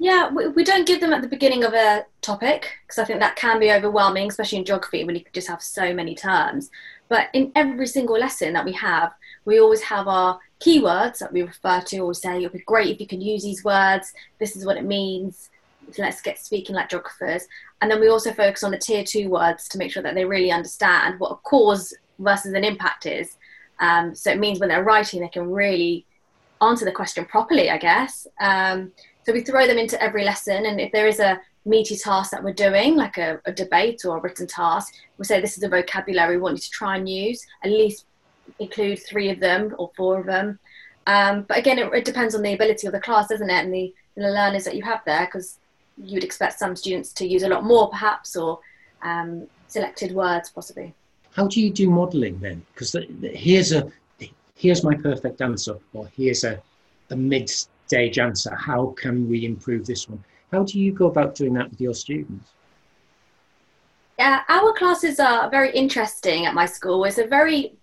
[0.03, 3.21] Yeah, we, we don't give them at the beginning of a topic because I think
[3.21, 6.73] that can be overwhelming, especially in geography when you just have so many terms.
[7.09, 9.13] But in every single lesson that we have,
[9.45, 12.89] we always have our keywords that we refer to or say it would be great
[12.89, 14.13] if you can use these words.
[14.41, 15.51] This is what it means.
[15.97, 17.47] Let's get speaking like geographers.
[17.81, 20.25] And then we also focus on the tier two words to make sure that they
[20.25, 23.37] really understand what a cause versus an impact is.
[23.79, 26.07] Um, so it means when they're writing, they can really
[26.61, 28.27] answer the question properly, I guess.
[28.41, 28.91] Um,
[29.25, 32.43] so we throw them into every lesson, and if there is a meaty task that
[32.43, 35.69] we're doing, like a, a debate or a written task, we say this is a
[35.69, 37.47] vocabulary we want you to try and use.
[37.63, 38.07] At least
[38.59, 40.59] include three of them or four of them.
[41.07, 43.75] Um, but again, it, it, depends on the ability of the class, doesn't it, and
[43.75, 45.59] the, the learners that you have there, because
[45.97, 48.61] you would expect some students to use a lot more, perhaps, or
[49.03, 50.95] um, selected words, possibly.
[51.35, 52.65] How do you do modelling then?
[52.73, 53.91] Because the, the, here's a
[54.55, 56.63] here's my perfect answer, or here's a,
[57.11, 57.17] a
[57.93, 58.55] mid-stage answer.
[58.55, 60.23] How can we improve this one?
[60.51, 62.51] How do you go about doing that with your students?
[64.19, 67.05] Yeah, our classes are very interesting at my school.
[67.05, 67.75] It's a very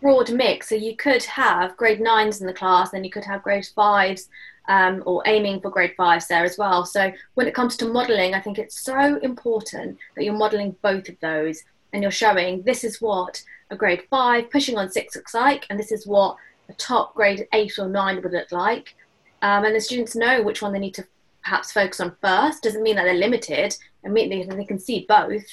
[0.00, 0.68] broad mix.
[0.68, 4.28] So you could have grade nines in the class, and you could have grade fives,
[4.68, 6.84] um, or aiming for grade fives there as well.
[6.84, 11.08] So when it comes to modelling, I think it's so important that you're modelling both
[11.08, 15.34] of those, and you're showing this is what a grade five pushing on six looks
[15.34, 16.36] like, and this is what
[16.68, 18.94] a top grade eight or nine would look like.
[19.44, 21.06] Um, and the students know which one they need to
[21.42, 22.62] perhaps focus on first.
[22.62, 25.46] Doesn't mean that they're limited, and mean they, they can see both.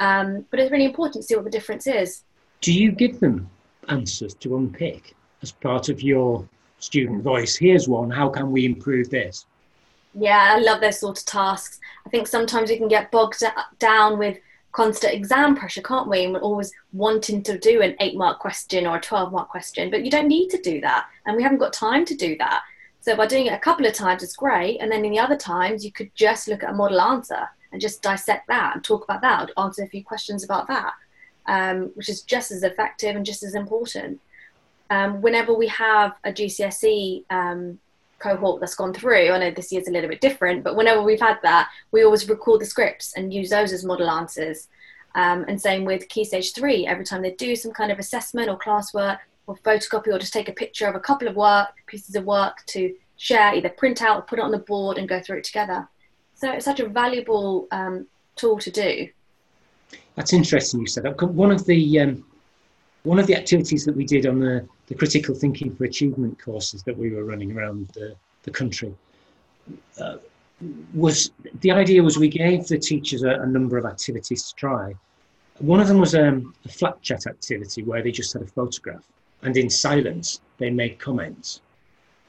[0.00, 2.22] Um, but it's really important to see what the difference is.
[2.60, 3.50] Do you give them
[3.88, 6.46] answers to unpick as part of your
[6.82, 7.56] student voice.
[7.56, 8.10] Here's one.
[8.10, 9.46] How can we improve this?
[10.14, 11.80] Yeah, I love those sort of tasks.
[12.04, 13.42] I think sometimes we can get bogged
[13.78, 14.38] down with
[14.72, 16.24] constant exam pressure, can't we?
[16.24, 19.90] And we're always wanting to do an eight mark question or a 12 mark question,
[19.90, 21.06] but you don't need to do that.
[21.24, 22.62] And we haven't got time to do that.
[23.02, 24.78] So by doing it a couple of times, it's great.
[24.80, 27.80] And then in the other times, you could just look at a model answer and
[27.80, 30.94] just dissect that and talk about that, answer a few questions about that
[31.46, 34.20] um, which is just as effective and just as important.
[34.90, 37.78] Um, whenever we have a GCSE um,
[38.18, 41.20] cohort that's gone through, I know this year's a little bit different, but whenever we've
[41.20, 44.68] had that, we always record the scripts and use those as model answers.
[45.14, 48.48] Um, and same with Key Stage 3, every time they do some kind of assessment
[48.48, 52.14] or classwork or photocopy or just take a picture of a couple of work, pieces
[52.14, 55.20] of work to share, either print out or put it on the board and go
[55.20, 55.88] through it together.
[56.34, 59.08] So it's such a valuable um, tool to do.
[60.16, 60.80] That's interesting.
[60.80, 61.22] You said that.
[61.22, 62.24] One of the um,
[63.04, 66.82] one of the activities that we did on the, the critical thinking for achievement courses
[66.84, 68.94] that we were running around the, the country
[70.00, 70.16] uh,
[70.94, 74.94] was the idea was we gave the teachers a, a, number of activities to try.
[75.58, 79.04] One of them was um, a flat chat activity where they just had a photograph
[79.42, 81.60] and in silence they made comments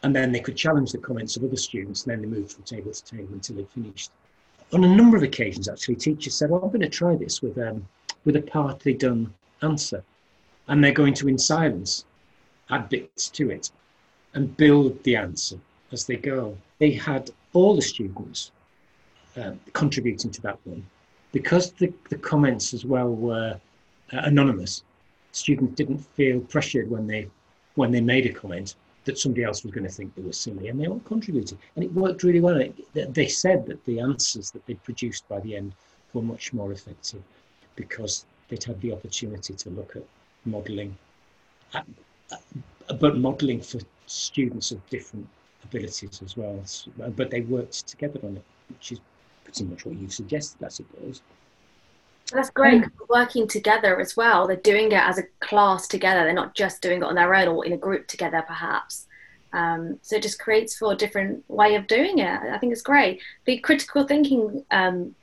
[0.03, 2.63] and then they could challenge the comments of other students and then they moved from
[2.63, 4.11] table to table until they finished
[4.73, 7.57] on a number of occasions, actually, teachers said, "Well, I'm going to try this with
[7.57, 7.87] um,
[8.25, 10.03] with a partly done answer,"
[10.67, 12.05] and they're going to, in silence,
[12.69, 13.71] add bits to it
[14.33, 15.57] and build the answer
[15.91, 16.57] as they go.
[16.79, 18.51] They had all the students
[19.37, 20.85] uh, contributing to that one
[21.31, 23.59] because the, the comments as well were
[24.11, 24.83] uh, anonymous.
[25.33, 27.29] Students didn't feel pressured when they
[27.75, 30.69] when they made a comment that somebody else was going to think they were silly,
[30.69, 32.57] and they all contributed, and it worked really well.
[32.57, 35.73] It, they said that the answers that they produced by the end
[36.13, 37.21] were much more effective
[37.75, 40.03] because they'd had the opportunity to look at
[40.45, 40.95] modelling,
[42.99, 45.27] but modelling for students of different
[45.63, 46.63] abilities as well.
[46.97, 48.99] But they worked together on it, which is
[49.43, 51.21] pretty much what you've suggested, I suppose.
[52.33, 52.83] That's great.
[53.09, 54.47] working together as well.
[54.47, 56.23] They're doing it as a class together.
[56.23, 59.07] They're not just doing it on their own or in a group together, perhaps.
[59.53, 62.27] Um, so it just creates for a different way of doing it.
[62.27, 63.21] I think it's great.
[63.45, 65.15] The critical thinking um,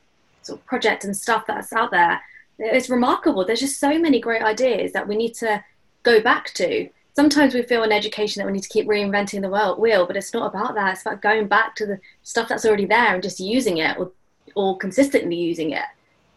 [0.43, 2.21] sort of project and stuff that's out there,
[2.59, 3.45] it's remarkable.
[3.45, 5.65] There's just so many great ideas that we need to
[6.05, 6.89] go back to.
[7.17, 10.33] Sometimes we feel in education that we need to keep reinventing the wheel, but it's
[10.33, 10.93] not about that.
[10.93, 14.13] It's about going back to the stuff that's already there and just using it or,
[14.55, 15.85] or consistently using it.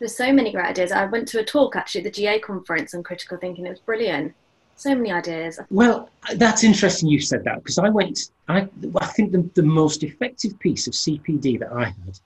[0.03, 0.91] There's so many great ideas.
[0.91, 3.65] I went to a talk actually at the GA conference on critical thinking.
[3.65, 4.33] It was brilliant.
[4.75, 5.61] So many ideas.
[5.71, 8.67] Well, that's interesting you said that because I went, I,
[8.99, 12.19] I think the, the most effective piece of CPD that I had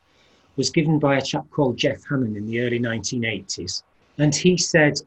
[0.55, 3.83] was given by a chap called Jeff Hannon in the early 1980s.
[4.17, 4.99] And he said,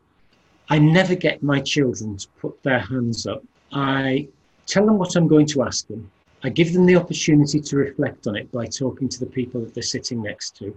[0.68, 3.42] I never get my children to put their hands up.
[3.72, 4.28] I
[4.66, 6.08] tell them what I'm going to ask them.
[6.44, 9.74] I give them the opportunity to reflect on it by talking to the people that
[9.74, 10.72] they're sitting next to.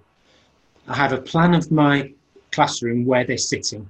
[0.88, 2.12] I have a plan of my
[2.52, 3.90] classroom where they're sitting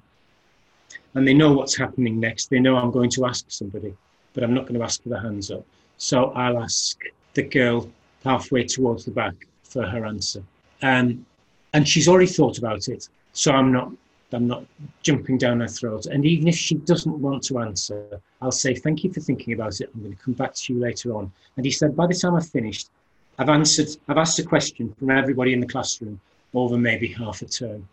[1.16, 2.50] and they know what's happening next.
[2.50, 3.96] They know I'm going to ask somebody,
[4.34, 5.66] but I'm not going to ask for the hands up.
[5.98, 7.00] So I'll ask
[7.34, 7.90] the girl
[8.24, 9.34] halfway towards the back
[9.64, 10.44] for her answer.
[10.82, 11.26] Um,
[11.74, 13.10] and she's already thought about it.
[13.34, 13.92] So I'm not
[14.32, 14.66] I'm not
[15.04, 16.08] jumping down her throat.
[16.08, 19.80] And even if she doesn't want to answer, I'll say, Thank you for thinking about
[19.80, 19.92] it.
[19.94, 21.32] I'm going to come back to you later on.
[21.56, 22.90] And he said, By the time I've finished,
[23.38, 26.20] I've answered, I've asked a question from everybody in the classroom
[26.54, 27.88] over maybe half a term.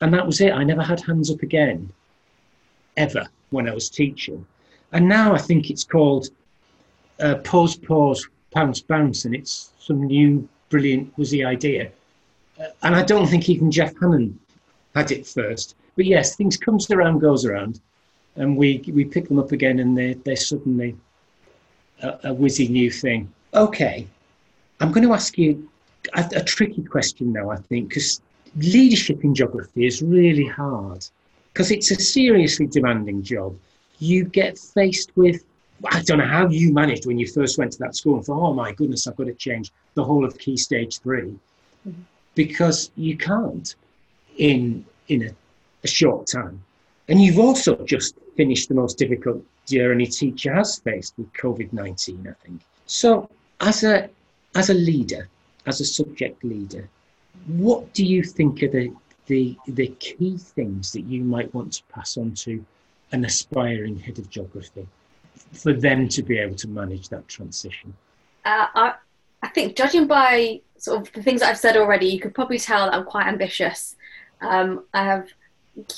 [0.00, 0.52] And that was it.
[0.52, 1.92] I never had hands up again,
[2.96, 4.46] ever, when I was teaching.
[4.92, 6.28] And now I think it's called
[7.20, 11.90] uh, pause, pause, pounce, bounce, and it's some new, brilliant, wizzy idea.
[12.60, 14.38] Uh, and I don't think even Jeff Hannon
[14.94, 15.76] had it first.
[15.96, 17.80] But yes, things comes around, goes around,
[18.36, 20.96] and we we pick them up again, and they they're suddenly
[22.02, 23.32] a, a whizzy new thing.
[23.54, 24.06] Okay,
[24.80, 25.68] I'm going to ask you
[26.14, 28.20] a, a tricky question though, I think because
[28.56, 31.06] leadership in geography is really hard
[31.52, 33.56] because it's a seriously demanding job.
[33.98, 35.44] You get faced with
[35.90, 38.50] I don't know how you managed when you first went to that school and thought,
[38.50, 41.90] oh my goodness, I've got to change the whole of Key Stage 3 mm-hmm.
[42.34, 43.74] because you can't
[44.36, 45.30] in in a,
[45.84, 46.62] a short time.
[47.08, 51.72] And you've also just finished the most difficult year any teacher has faced with COVID
[51.72, 52.60] 19, I think.
[52.86, 53.28] So,
[53.60, 54.08] as a,
[54.54, 55.28] as a leader,
[55.66, 56.88] as a subject leader,
[57.46, 58.92] what do you think are the,
[59.26, 62.64] the, the key things that you might want to pass on to
[63.12, 64.86] an aspiring head of geography
[65.52, 67.94] for them to be able to manage that transition?
[68.44, 68.94] Uh, I,
[69.42, 72.86] I think, judging by sort of the things I've said already, you could probably tell
[72.86, 73.96] that I'm quite ambitious
[74.40, 75.28] um, I have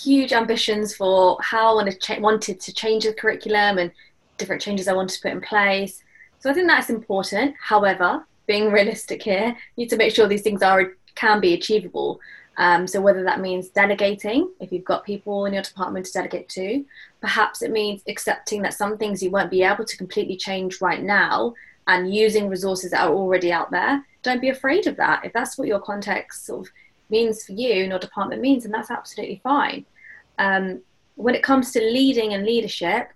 [0.02, 3.90] huge ambitions for how I wanted to change the curriculum and
[4.38, 6.02] different changes I wanted to put in place.
[6.40, 7.54] So I think that's important.
[7.60, 12.20] However, being realistic here, you need to make sure these things are can be achievable.
[12.58, 16.48] Um, so whether that means delegating, if you've got people in your department to delegate
[16.50, 16.84] to,
[17.20, 21.02] perhaps it means accepting that some things you won't be able to completely change right
[21.02, 21.54] now
[21.86, 24.04] and using resources that are already out there.
[24.22, 25.24] Don't be afraid of that.
[25.24, 26.72] If that's what your context sort of
[27.10, 29.84] means for you and your department means, and that's absolutely fine.
[30.38, 30.82] Um,
[31.16, 33.08] when it comes to leading and leadership,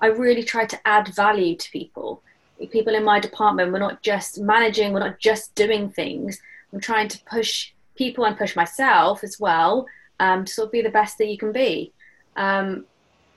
[0.00, 2.22] I really try to add value to people.
[2.70, 6.40] People in my department, we're not just managing, we're not just doing things.
[6.72, 9.86] I'm trying to push people and push myself as well
[10.20, 11.92] um, to sort of be the best that you can be.
[12.36, 12.84] Um,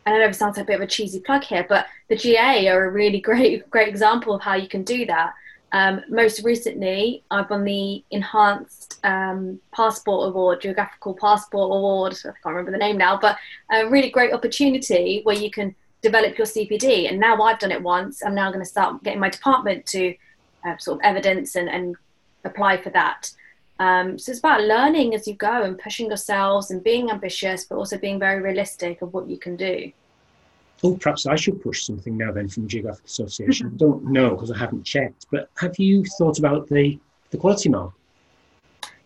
[0.05, 2.67] I know it sounds like a bit of a cheesy plug here, but the GA
[2.69, 5.33] are a really great, great example of how you can do that.
[5.73, 12.13] Um, most recently, I've won the Enhanced um, Passport Award, Geographical Passport Award.
[12.13, 13.37] I can't remember the name now, but
[13.71, 17.09] a really great opportunity where you can develop your CPD.
[17.09, 18.23] And now I've done it once.
[18.23, 20.15] I'm now going to start getting my department to
[20.65, 21.95] uh, sort of evidence and, and
[22.43, 23.31] apply for that.
[23.79, 27.77] Um, so it's about learning as you go and pushing yourselves and being ambitious, but
[27.77, 29.91] also being very realistic of what you can do
[30.83, 33.67] oh, perhaps I should push something now then from the Geographic Association.
[33.67, 36.99] I don't know because I haven't checked, but have you thought about the,
[37.29, 37.93] the quality mark?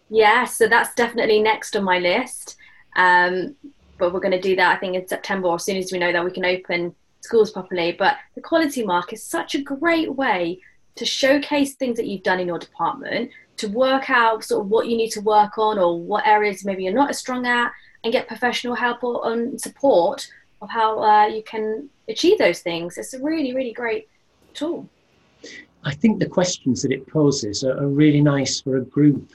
[0.09, 2.57] Yeah, so that's definitely next on my list.
[2.95, 3.55] Um,
[3.97, 5.99] but we're going to do that, I think, in September, or as soon as we
[5.99, 7.91] know that we can open schools properly.
[7.93, 10.59] But the quality mark is such a great way
[10.95, 14.87] to showcase things that you've done in your department, to work out sort of what
[14.87, 17.71] you need to work on or what areas maybe you're not as strong at,
[18.03, 20.27] and get professional help or um, support
[20.61, 22.97] of how uh, you can achieve those things.
[22.97, 24.07] It's a really, really great
[24.53, 24.87] tool.
[25.83, 29.33] I think the questions that it poses are, are really nice for a group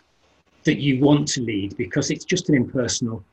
[0.65, 3.25] that you want to lead because it's just an impersonal,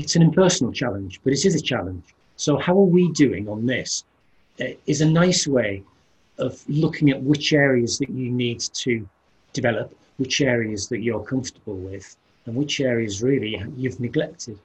[0.00, 2.04] it's an impersonal challenge, but it is a challenge.
[2.36, 4.04] So how are we doing on this?
[4.86, 5.82] Is a nice way
[6.38, 9.06] of looking at which areas that you need to
[9.52, 14.58] develop, which areas that you're comfortable with, and which areas really you've neglected.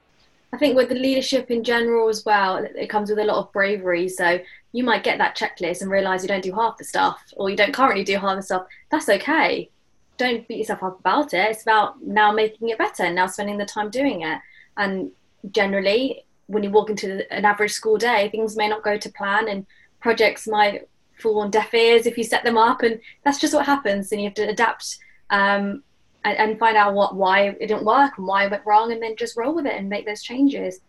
[0.54, 3.52] I think with the leadership in general as well, it comes with a lot of
[3.52, 4.08] bravery.
[4.08, 4.40] So
[4.72, 7.58] you might get that checklist and realize you don't do half the stuff, or you
[7.58, 8.68] don't currently do half the stuff.
[8.90, 9.70] That's okay.
[10.18, 11.52] Don't beat yourself up about it.
[11.52, 14.40] It's about now making it better, now spending the time doing it.
[14.78, 15.12] And
[15.52, 19.48] generally, when you walk into an average school day, things may not go to plan,
[19.48, 19.66] and
[20.00, 20.88] projects might
[21.20, 24.12] fall on deaf ears if you set them up, and that's just what happens.
[24.12, 24.98] And you have to adapt
[25.30, 25.84] um,
[26.24, 29.02] and, and find out what why it didn't work and why it went wrong, and
[29.02, 30.80] then just roll with it and make those changes.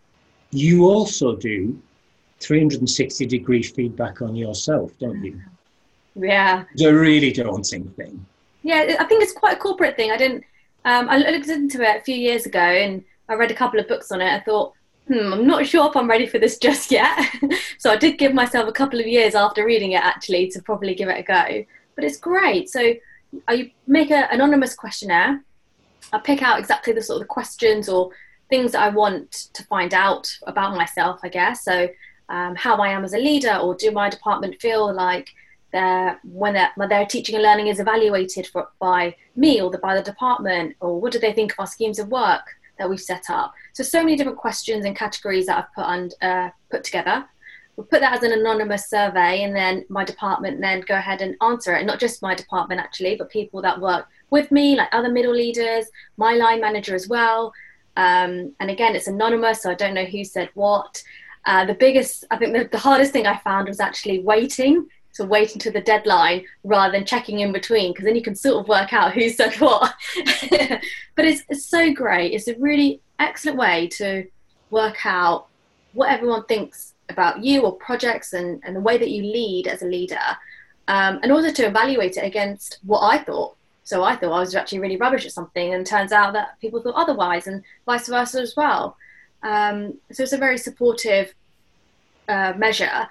[0.51, 1.81] You also do
[2.41, 5.41] 360 degree feedback on yourself, don't you?
[6.15, 6.65] Yeah.
[6.73, 8.25] It's a really daunting thing.
[8.63, 10.11] Yeah, I think it's quite a corporate thing.
[10.11, 10.45] I didn't.
[10.85, 13.89] Um, I looked into it a few years ago, and I read a couple of
[13.89, 14.33] books on it.
[14.33, 14.73] I thought,
[15.09, 17.19] hmm, I'm not sure if I'm ready for this just yet.
[17.79, 20.95] so I did give myself a couple of years after reading it actually to probably
[20.95, 21.65] give it a go.
[21.95, 22.69] But it's great.
[22.69, 22.95] So
[23.49, 25.43] I make an anonymous questionnaire.
[26.13, 28.11] I pick out exactly the sort of questions or
[28.49, 31.65] things that I want to find out about myself, I guess.
[31.65, 31.89] So,
[32.29, 35.29] um, how I am as a leader, or do my department feel like
[35.73, 39.95] their when their, their teaching and learning is evaluated for, by me or the, by
[39.95, 43.31] the department, or what do they think of our schemes of work that we've set
[43.31, 43.55] up?
[43.73, 47.25] So so many different questions and categories that I've put on, uh, put together.
[47.77, 51.37] We'll put that as an anonymous survey, and then my department then go ahead and
[51.43, 51.85] answer it.
[51.85, 55.87] Not just my department actually, but people that work with me, like other middle leaders,
[56.17, 57.53] my line manager as well.
[57.97, 61.03] Um, and again, it's anonymous, so I don't know who said what.
[61.45, 65.25] Uh, the biggest, I think the, the hardest thing I found was actually waiting to
[65.25, 68.69] wait until the deadline rather than checking in between because then you can sort of
[68.69, 69.95] work out who said what.
[71.15, 72.33] but it's, it's so great.
[72.33, 74.27] It's a really excellent way to
[74.71, 75.47] work out
[75.93, 79.83] what everyone thinks about you or projects and, and the way that you lead as
[79.83, 80.19] a leader,
[80.89, 83.57] um, and also to evaluate it against what I thought.
[83.85, 86.83] So I thought I was actually really rubbish at something, and turns out that people
[86.83, 88.97] thought otherwise, and vice versa as well.
[89.43, 91.33] Um, so it's a very supportive
[92.29, 93.09] uh, measure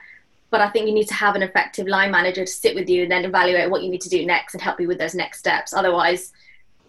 [0.56, 3.04] but I think you need to have an effective line manager to sit with you
[3.04, 5.40] and then evaluate what you need to do next and help you with those next
[5.40, 5.74] steps.
[5.74, 6.32] Otherwise,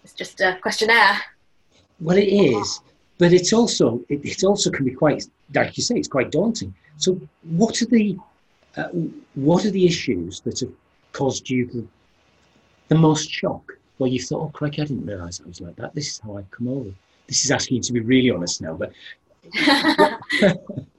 [0.05, 1.21] it's just a questionnaire.
[1.99, 2.81] Well, it is,
[3.19, 6.73] but it's also it, it also can be quite, like you say, it's quite daunting.
[6.99, 8.17] So, what are the
[8.77, 8.91] uh,
[9.35, 10.73] what are the issues that have
[11.11, 11.85] caused you the,
[12.87, 13.77] the most shock?
[13.99, 15.93] Well, you thought, oh, crikey, I didn't realise I was like that.
[15.93, 16.91] This is how I've come over.
[17.27, 18.93] This is asking you to be really honest now, but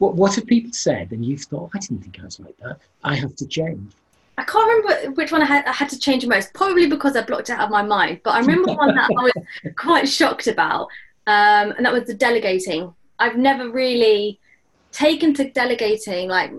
[0.00, 2.78] What, what have people said and you've thought, I didn't think I was like that.
[3.04, 3.92] I have to change.
[4.38, 7.22] I can't remember which one I had, I had to change most, probably because I
[7.22, 8.22] blocked it out of my mind.
[8.24, 9.32] But I remember one that I was
[9.76, 10.88] quite shocked about,
[11.26, 12.94] um, and that was the delegating.
[13.18, 14.40] I've never really
[14.90, 16.50] taken to delegating like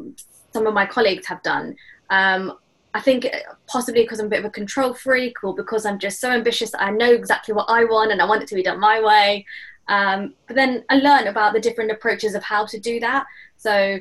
[0.54, 1.76] some of my colleagues have done.
[2.12, 2.60] Um,
[2.94, 3.28] I think
[3.66, 6.72] possibly because I'm a bit of a control freak or because I'm just so ambitious
[6.72, 9.02] that I know exactly what I want and I want it to be done my
[9.02, 9.48] way.
[9.92, 13.26] Um, but then I learned about the different approaches of how to do that.
[13.58, 14.00] So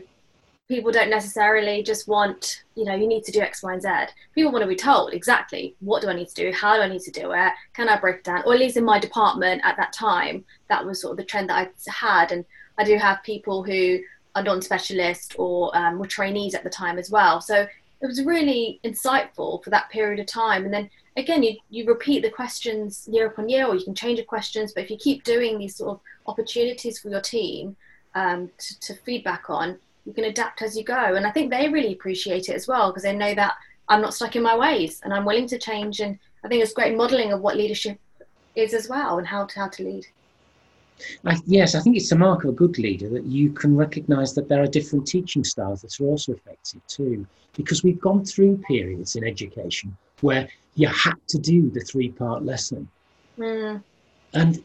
[0.68, 3.88] people don't necessarily just want, you know, you need to do X, Y, and Z.
[4.36, 6.88] People want to be told exactly what do I need to do, how do I
[6.88, 8.44] need to do it, can I break it down?
[8.46, 11.50] Or at least in my department at that time, that was sort of the trend
[11.50, 12.30] that I had.
[12.30, 12.44] And
[12.78, 13.98] I do have people who
[14.36, 17.40] are non-specialist or um, were trainees at the time as well.
[17.40, 17.66] So
[18.00, 20.64] it was really insightful for that period of time.
[20.64, 24.18] And then again, you, you repeat the questions year upon year, or you can change
[24.18, 24.72] the questions.
[24.72, 27.76] But if you keep doing these sort of opportunities for your team
[28.14, 31.14] um, to, to feedback on, you can adapt as you go.
[31.14, 33.54] And I think they really appreciate it as well because they know that
[33.88, 36.00] I'm not stuck in my ways and I'm willing to change.
[36.00, 37.98] And I think it's great modeling of what leadership
[38.54, 40.06] is as well and how to, how to lead.
[41.24, 44.34] I, yes, I think it's a mark of a good leader that you can recognise
[44.34, 47.26] that there are different teaching styles that are also effective too.
[47.56, 52.44] Because we've gone through periods in education where you had to do the three part
[52.44, 52.88] lesson.
[53.38, 53.82] Mm.
[54.34, 54.62] And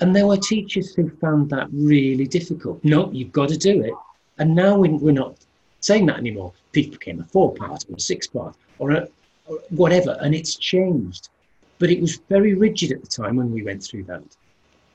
[0.00, 2.84] and there were teachers who found that really difficult.
[2.84, 3.94] No, you've got to do it.
[4.38, 5.36] And now we're not
[5.80, 6.52] saying that anymore.
[6.72, 9.08] People became a four part or a six part or, a,
[9.46, 11.28] or whatever, and it's changed.
[11.78, 14.24] But it was very rigid at the time when we went through that.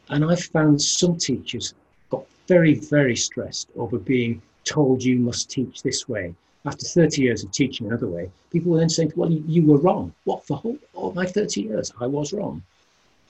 [0.10, 1.74] And I found some teachers
[2.10, 6.36] got very, very stressed over being told you must teach this way
[6.70, 9.80] after 30 years of teaching another way, people were then saying, well, you, you were
[9.80, 10.14] wrong.
[10.26, 12.62] What, for whole, all my 30 years, I was wrong.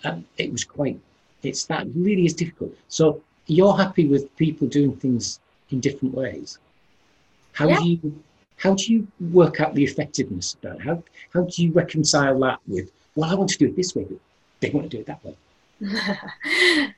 [0.04, 1.00] And it was quite,
[1.42, 2.76] it's that really is difficult.
[2.90, 5.40] So you're happy with people doing things
[5.72, 6.60] in different ways.
[7.54, 7.78] How yeah.
[7.78, 8.24] do you,
[8.58, 10.82] how do you work out the effectiveness of that?
[10.82, 11.02] How,
[11.34, 14.20] how do you reconcile that with, well, I want to do it this way, but
[14.60, 15.36] they want to do it that way?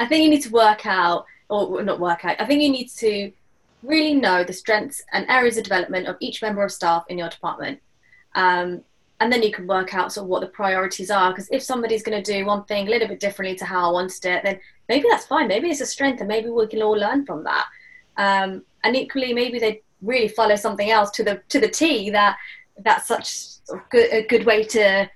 [0.00, 2.90] I think you need to work out, or not work out, I think you need
[2.90, 3.32] to
[3.82, 7.28] really know the strengths and areas of development of each member of staff in your
[7.28, 7.80] department.
[8.34, 8.82] Um,
[9.20, 11.30] and then you can work out sort of what the priorities are.
[11.30, 13.92] Because if somebody's going to do one thing a little bit differently to how I
[13.92, 15.48] wanted it, then maybe that's fine.
[15.48, 17.66] Maybe it's a strength, and maybe we can all learn from that.
[18.16, 22.10] Um, and equally, maybe they really follow something else to the to the T.
[22.10, 22.36] That
[22.84, 25.10] that's such of good, a good way to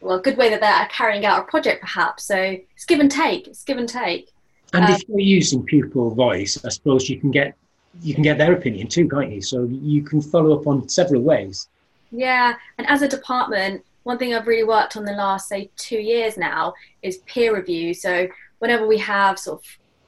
[0.00, 2.24] well, a good way that they're carrying out a project, perhaps.
[2.24, 3.48] So it's give and take.
[3.48, 4.30] It's give and take.
[4.72, 7.56] And um, if you're using pupil voice, I suppose you can get
[8.02, 9.40] you can get their opinion too, can't you?
[9.40, 11.68] So you can follow up on several ways.
[12.10, 15.98] Yeah, and as a department, one thing I've really worked on the last say two
[15.98, 17.92] years now is peer review.
[17.92, 18.28] So
[18.58, 19.66] whenever we have sort of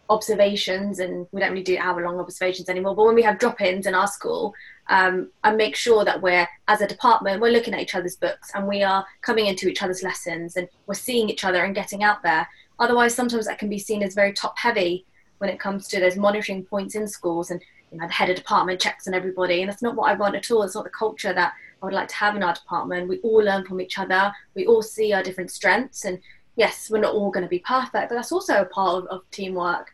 [0.09, 3.95] observations, and we don't really do hour-long observations anymore, but when we have drop-ins in
[3.95, 4.55] our school,
[4.89, 8.51] um, I make sure that we're as a department we're looking at each other's books
[8.55, 12.03] and we are coming into each other's lessons and we're seeing each other and getting
[12.03, 12.49] out there.
[12.81, 15.05] Otherwise, sometimes that can be seen as very top-heavy
[15.39, 18.37] when it comes to those monitoring points in schools and you know the head of
[18.37, 20.91] department checks on everybody and that's not what I want at all it's not the
[20.91, 23.99] culture that I would like to have in our department we all learn from each
[23.99, 26.19] other we all see our different strengths and
[26.57, 29.31] yes we're not all going to be perfect but that's also a part of, of
[29.31, 29.93] teamwork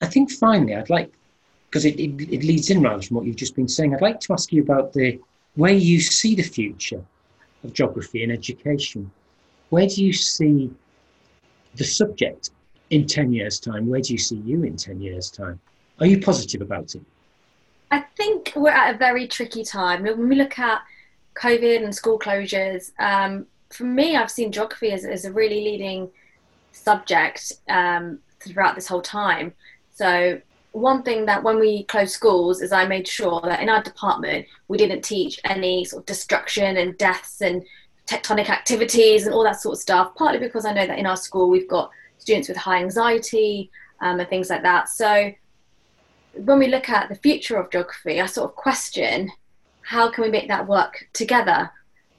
[0.00, 1.12] I think finally I'd like
[1.70, 4.20] because it, it, it, leads in rather from what you've just been saying I'd like
[4.20, 5.20] to ask you about the
[5.54, 7.04] where you see the future
[7.64, 9.10] of geography and education.
[9.70, 10.70] Where do you see
[11.74, 12.50] the subject
[12.90, 13.88] in 10 years' time?
[13.88, 15.60] Where do you see you in 10 years' time?
[16.00, 17.02] Are you positive about it?
[17.90, 20.02] I think we're at a very tricky time.
[20.02, 20.82] When we look at
[21.34, 26.10] COVID and school closures, um, for me, I've seen geography as, as a really leading
[26.72, 29.54] subject um, throughout this whole time.
[29.94, 30.40] So,
[30.72, 34.46] one thing that when we closed schools is I made sure that in our department
[34.68, 37.64] we didn't teach any sort of destruction and deaths and
[38.06, 40.14] tectonic activities and all that sort of stuff.
[40.14, 43.70] Partly because I know that in our school we've got students with high anxiety
[44.00, 44.88] um, and things like that.
[44.90, 45.32] So
[46.44, 49.30] when we look at the future of geography, I sort of question
[49.82, 51.70] how can we make that work together.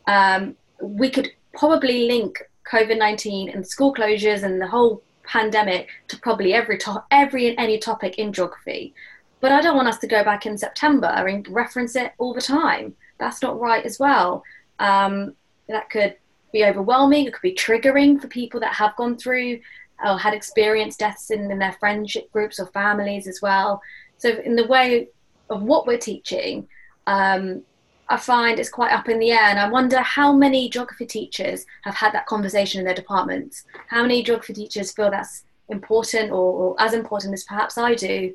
[0.08, 2.42] Um, we could probably link
[2.72, 7.60] COVID nineteen and school closures and the whole pandemic to probably every to- every and
[7.60, 8.94] any topic in geography.
[9.42, 12.42] But I don't want us to go back in September and reference it all the
[12.42, 12.96] time.
[13.20, 14.44] That's not right as well.
[14.80, 15.36] Um,
[15.68, 16.16] that could
[16.52, 17.26] be overwhelming.
[17.26, 19.60] It could be triggering for people that have gone through
[20.04, 23.82] or had experienced deaths in, in their friendship groups or families as well.
[24.20, 25.08] So, in the way
[25.50, 26.68] of what we're teaching,
[27.08, 27.64] um,
[28.10, 31.66] I find it's quite up in the air, and I wonder how many geography teachers
[31.84, 33.64] have had that conversation in their departments.
[33.88, 38.34] How many geography teachers feel that's important or, or as important as perhaps I do?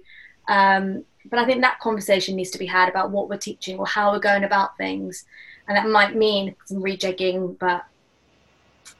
[0.49, 3.87] Um, but I think that conversation needs to be had about what we're teaching or
[3.87, 5.25] how we're going about things,
[5.69, 7.85] and that might mean some rejigging, but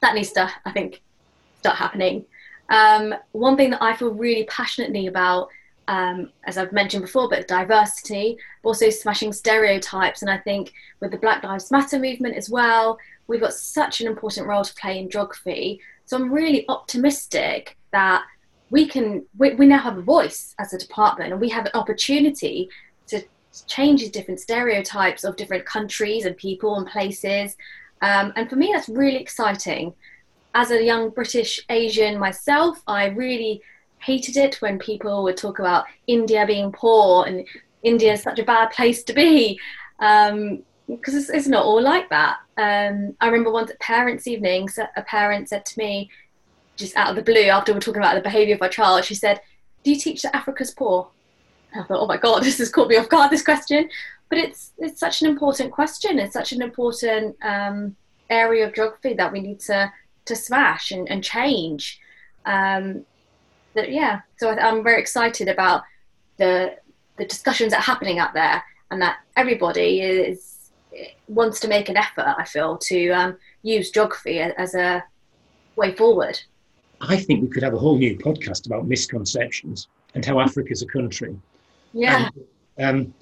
[0.01, 1.01] that needs to, I think,
[1.59, 2.25] start happening.
[2.69, 5.49] Um, one thing that I feel really passionately about
[5.87, 10.21] um, as I've mentioned before, but diversity, also smashing stereotypes.
[10.21, 14.07] And I think with the Black Lives Matter movement as well, we've got such an
[14.07, 15.79] important role to play in geography.
[16.05, 18.23] So I'm really optimistic that
[18.69, 21.71] we can, we, we now have a voice as a department and we have an
[21.75, 22.69] opportunity
[23.07, 23.23] to
[23.67, 27.55] change these different stereotypes of different countries and people and places.
[28.01, 29.93] Um, and for me, that's really exciting.
[30.53, 33.61] As a young British Asian myself, I really
[34.05, 37.45] hated it when people would talk about India being poor and
[37.81, 39.59] India is such a bad place to be
[39.97, 42.37] because um, it's, it's, not all like that.
[42.57, 46.09] Um, I remember once at parents' evening, a parent said to me,
[46.75, 49.05] just out of the blue, after we are talking about the behaviour of our child,
[49.05, 49.39] she said,
[49.83, 51.09] "Do you teach that Africa's poor?"
[51.71, 53.31] And I thought, "Oh my God, this has caught me off guard.
[53.31, 53.89] This question."
[54.29, 56.19] But it's it's such an important question.
[56.19, 57.95] It's such an important um,
[58.29, 59.91] area of geography that we need to
[60.25, 61.99] to smash and, and change.
[62.45, 63.05] Um,
[63.75, 64.21] that yeah.
[64.37, 65.83] So i'm very excited about
[66.37, 66.75] the
[67.17, 70.71] the discussions that are happening out there and that everybody is
[71.27, 75.03] wants to make an effort i feel to um, use geography as a
[75.75, 76.39] way forward.
[77.01, 80.85] I think we could have a whole new podcast about misconceptions and how africa's a
[80.85, 81.37] country.
[81.93, 82.29] Yeah.
[82.79, 83.13] Um,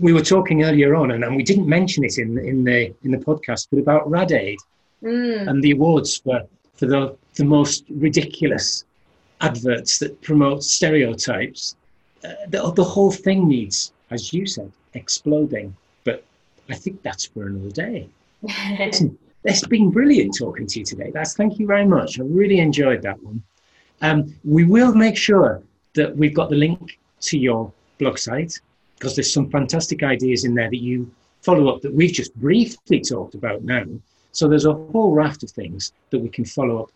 [0.00, 3.10] we were talking earlier on and, and we didn't mention it in, in the in
[3.10, 4.58] the podcast but about Radi-Aid
[5.02, 5.48] mm.
[5.48, 6.42] and the awards for
[6.74, 8.84] for the, the most ridiculous
[9.40, 11.76] adverts that promote stereotypes.
[12.24, 15.76] Uh, the, the whole thing needs, as you said, exploding.
[16.04, 16.24] But
[16.68, 18.08] I think that's for another day.
[18.78, 21.10] Listen, it's been brilliant talking to you today.
[21.12, 22.18] That's thank you very much.
[22.18, 23.42] I really enjoyed that one.
[24.02, 25.62] Um, we will make sure
[25.94, 28.60] that we've got the link to your blog site
[28.98, 31.10] because there's some fantastic ideas in there that you
[31.42, 33.84] follow up that we've just briefly talked about now.
[34.32, 36.90] So there's a whole raft of things that we can follow up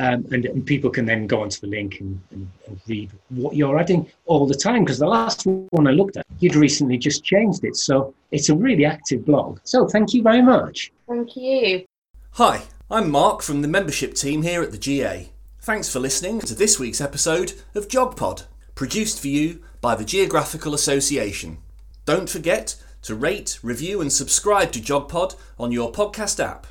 [0.00, 3.54] um, and, and, people can then go onto the link and, and, and read what
[3.54, 4.84] you're adding all the time.
[4.84, 7.76] Because the last one I looked at, you'd recently just changed it.
[7.76, 9.60] So it's a really active blog.
[9.64, 10.92] So thank you very much.
[11.08, 11.84] Thank you.
[12.32, 15.30] Hi, I'm Mark from the membership team here at the GA.
[15.60, 20.74] Thanks for listening to this week's episode of GeogPod, produced for you by the Geographical
[20.74, 21.58] Association.
[22.04, 26.66] Don't forget to rate, review, and subscribe to GeogPod on your podcast app.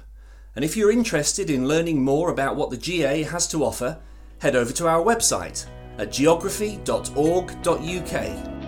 [0.56, 3.98] And if you're interested in learning more about what the GA has to offer,
[4.40, 5.66] head over to our website
[5.98, 8.63] at geography.org.uk